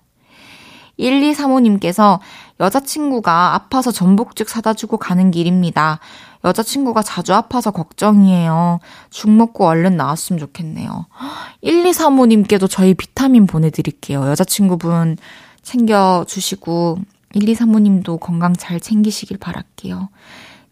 1235님께서 0.98 2.20
여자친구가 2.60 3.54
아파서 3.54 3.90
전복죽 3.92 4.48
사다 4.48 4.74
주고 4.74 4.96
가는 4.96 5.30
길입니다. 5.30 6.00
여자친구가 6.44 7.02
자주 7.02 7.34
아파서 7.34 7.70
걱정이에요. 7.70 8.80
죽 9.10 9.30
먹고 9.30 9.66
얼른 9.66 9.96
나왔으면 9.96 10.38
좋겠네요. 10.40 11.06
1235님께도 11.64 12.70
저희 12.70 12.94
비타민 12.94 13.46
보내드릴게요. 13.46 14.26
여자친구분 14.28 15.18
챙겨주시고, 15.62 16.98
1235님도 17.34 18.20
건강 18.20 18.54
잘 18.54 18.80
챙기시길 18.80 19.38
바랄게요. 19.38 20.08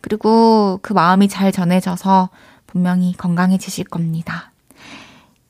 그리고 0.01 0.79
그 0.83 0.93
마음이 0.93 1.29
잘 1.29 1.51
전해져서 1.51 2.31
분명히 2.67 3.13
건강해지실 3.13 3.85
겁니다. 3.85 4.53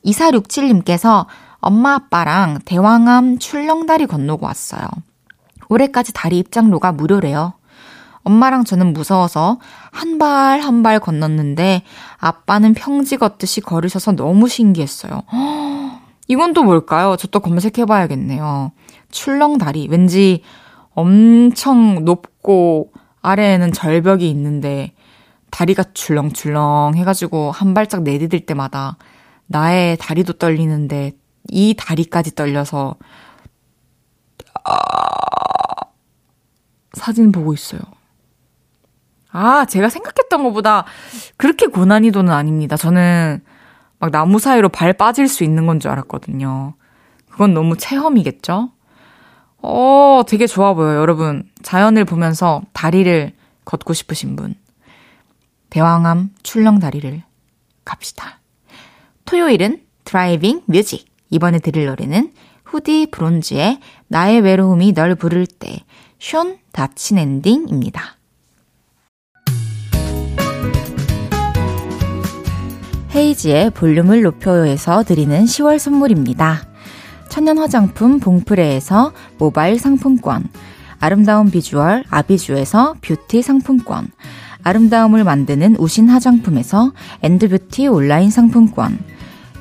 2467님께서 0.05 1.25
엄마 1.59 1.95
아빠랑 1.95 2.59
대왕암 2.65 3.39
출렁다리 3.39 4.05
건너고 4.07 4.45
왔어요. 4.45 4.87
올해까지 5.69 6.13
다리 6.13 6.37
입장료가 6.39 6.91
무료래요. 6.91 7.53
엄마랑 8.23 8.63
저는 8.63 8.93
무서워서 8.93 9.59
한발 9.91 10.59
한발 10.59 10.99
건넜는데 10.99 11.83
아빠는 12.17 12.73
평지 12.73 13.17
걷듯이 13.17 13.61
걸으셔서 13.61 14.13
너무 14.13 14.47
신기했어요. 14.47 15.21
허, 15.31 15.99
이건 16.27 16.53
또 16.53 16.63
뭘까요? 16.63 17.17
저 17.17 17.27
또 17.27 17.39
검색해봐야겠네요. 17.39 18.71
출렁다리. 19.11 19.87
왠지 19.89 20.41
엄청 20.95 22.03
높고 22.03 22.91
아래에는 23.21 23.73
절벽이 23.73 24.29
있는데 24.31 24.93
다리가 25.51 25.83
출렁출렁 25.93 26.93
해가지고 26.95 27.51
한 27.51 27.73
발짝 27.73 28.03
내디딜 28.03 28.45
때마다 28.45 28.97
나의 29.47 29.97
다리도 29.97 30.33
떨리는데 30.33 31.13
이 31.49 31.75
다리까지 31.77 32.35
떨려서 32.35 32.95
아... 34.63 34.73
사진 36.93 37.31
보고 37.31 37.53
있어요. 37.53 37.81
아, 39.31 39.65
제가 39.65 39.89
생각했던 39.89 40.43
것보다 40.43 40.85
그렇게 41.37 41.67
고난이도는 41.67 42.31
아닙니다. 42.31 42.77
저는 42.77 43.43
막 43.99 44.11
나무 44.11 44.39
사이로 44.39 44.69
발 44.69 44.93
빠질 44.93 45.27
수 45.27 45.43
있는 45.43 45.65
건 45.67 45.79
줄 45.79 45.91
알았거든요. 45.91 46.73
그건 47.29 47.53
너무 47.53 47.75
체험이겠죠? 47.77 48.71
어, 49.61 50.21
되게 50.27 50.47
좋아 50.47 50.73
보여요, 50.73 50.99
여러분. 50.99 51.49
자연을 51.63 52.05
보면서 52.05 52.61
다리를 52.71 53.33
걷고 53.65 53.93
싶으신 53.93 54.35
분. 54.37 54.55
대왕암 55.69 56.29
출렁 56.43 56.79
다리를 56.79 57.21
갑시다. 57.83 58.39
토요일은 59.25 59.83
driving 60.05 60.61
music. 60.67 61.07
이번에 61.29 61.59
들을 61.59 61.85
노래는 61.85 62.31
후디 62.63 63.07
브론즈의 63.11 63.79
나의 64.07 64.41
외로움이 64.41 64.93
널 64.93 65.15
부를 65.15 65.45
때, 65.47 65.83
숀 66.19 66.57
닫힌 66.71 67.17
엔딩입니다. 67.17 68.17
헤이지의 73.13 73.69
볼륨을 73.71 74.23
높여요에서 74.23 75.03
드리는 75.03 75.45
10월 75.45 75.79
선물입니다. 75.79 76.67
천연 77.29 77.57
화장품 77.59 78.19
봉프레에서 78.19 79.13
모바일 79.37 79.79
상품권, 79.79 80.49
아름다운 80.99 81.49
비주얼 81.49 82.03
아비주에서 82.09 82.95
뷰티 83.01 83.41
상품권, 83.41 84.09
아름다움을 84.63 85.23
만드는 85.23 85.77
우신 85.77 86.09
화장품에서 86.09 86.91
엔드뷰티 87.21 87.87
온라인 87.87 88.31
상품권, 88.31 88.99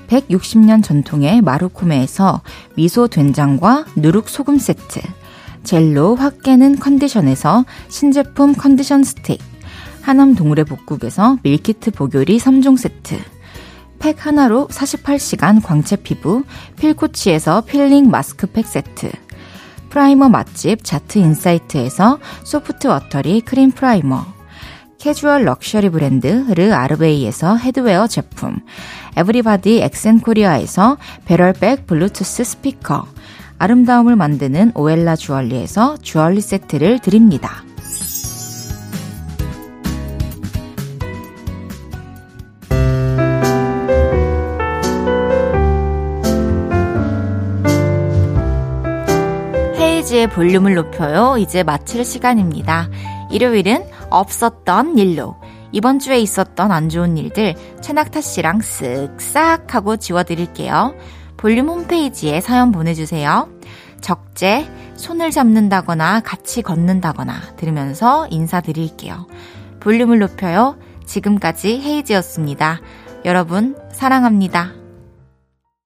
160년 0.09 0.83
전통의 0.83 1.43
마루코메에서 1.43 2.43
미소 2.77 3.09
된장과 3.09 3.87
누룩 3.97 4.29
소금 4.29 4.59
세트, 4.59 5.01
젤로 5.63 6.15
확 6.15 6.43
깨는 6.43 6.79
컨디션에서 6.79 7.65
신제품 7.89 8.55
컨디션 8.55 9.03
스틱, 9.03 9.41
하남 10.03 10.35
동물의 10.35 10.67
복국에서 10.67 11.39
밀키트 11.43 11.93
복요리 11.93 12.39
3종 12.39 12.77
세트, 12.77 13.19
팩 13.99 14.27
하나로 14.27 14.69
48시간 14.69 15.63
광채 15.65 15.97
피부, 15.97 16.45
필코치에서 16.77 17.63
필링 17.63 18.11
마스크팩 18.11 18.67
세트, 18.67 19.11
primer 19.89 20.29
맛집 20.29 20.85
자트 20.85 21.19
인사이트에서 21.19 22.19
soft 22.43 22.89
watery 22.89 23.41
cream 23.41 23.71
primer, 23.71 24.27
캐주얼 24.99 25.45
럭셔리 25.45 25.91
브랜드 25.91 26.47
르 26.55 26.73
아르베이에서 26.73 27.57
headwear 27.57 28.07
제품, 28.07 28.57
에브리바디 29.17 29.83
엑센코리아에서 29.83 30.97
barrel 31.27 31.67
bag 31.67 31.87
블루투스 31.87 32.43
스피커, 32.43 33.07
아름다움을 33.59 34.17
만드는 34.17 34.73
오엘라 34.75 35.17
주얼리에서 35.17 35.99
주얼리 35.99 36.41
세트를 36.41 37.01
드립니다. 37.01 37.63
헤이지의 49.77 50.29
볼륨을 50.31 50.75
높여요. 50.75 51.37
이제 51.39 51.63
마칠 51.63 52.05
시간입니다. 52.05 52.89
일요일은 53.31 53.85
없었던 54.19 54.99
일로 54.99 55.37
이번 55.73 55.99
주에 55.99 56.19
있었던 56.21 56.71
안 56.71 56.89
좋은 56.89 57.17
일들 57.17 57.55
최낙타 57.81 58.21
씨랑 58.21 58.61
쓱싹 58.61 59.71
하고 59.71 59.97
지워드릴게요. 59.97 60.95
볼륨 61.37 61.69
홈페이지에 61.69 62.41
사연 62.41 62.71
보내주세요. 62.73 63.49
적재, 64.01 64.71
손을 64.97 65.31
잡는다거나 65.31 66.21
같이 66.21 66.63
걷는다거나 66.63 67.57
들으면서 67.57 68.29
인사드릴게요. 68.31 69.27
볼륨을 69.81 70.19
높여요. 70.19 70.77
지금까지 71.07 71.81
헤이지였습니다. 71.81 72.81
여러분, 73.25 73.77
사랑합니다. 73.93 74.84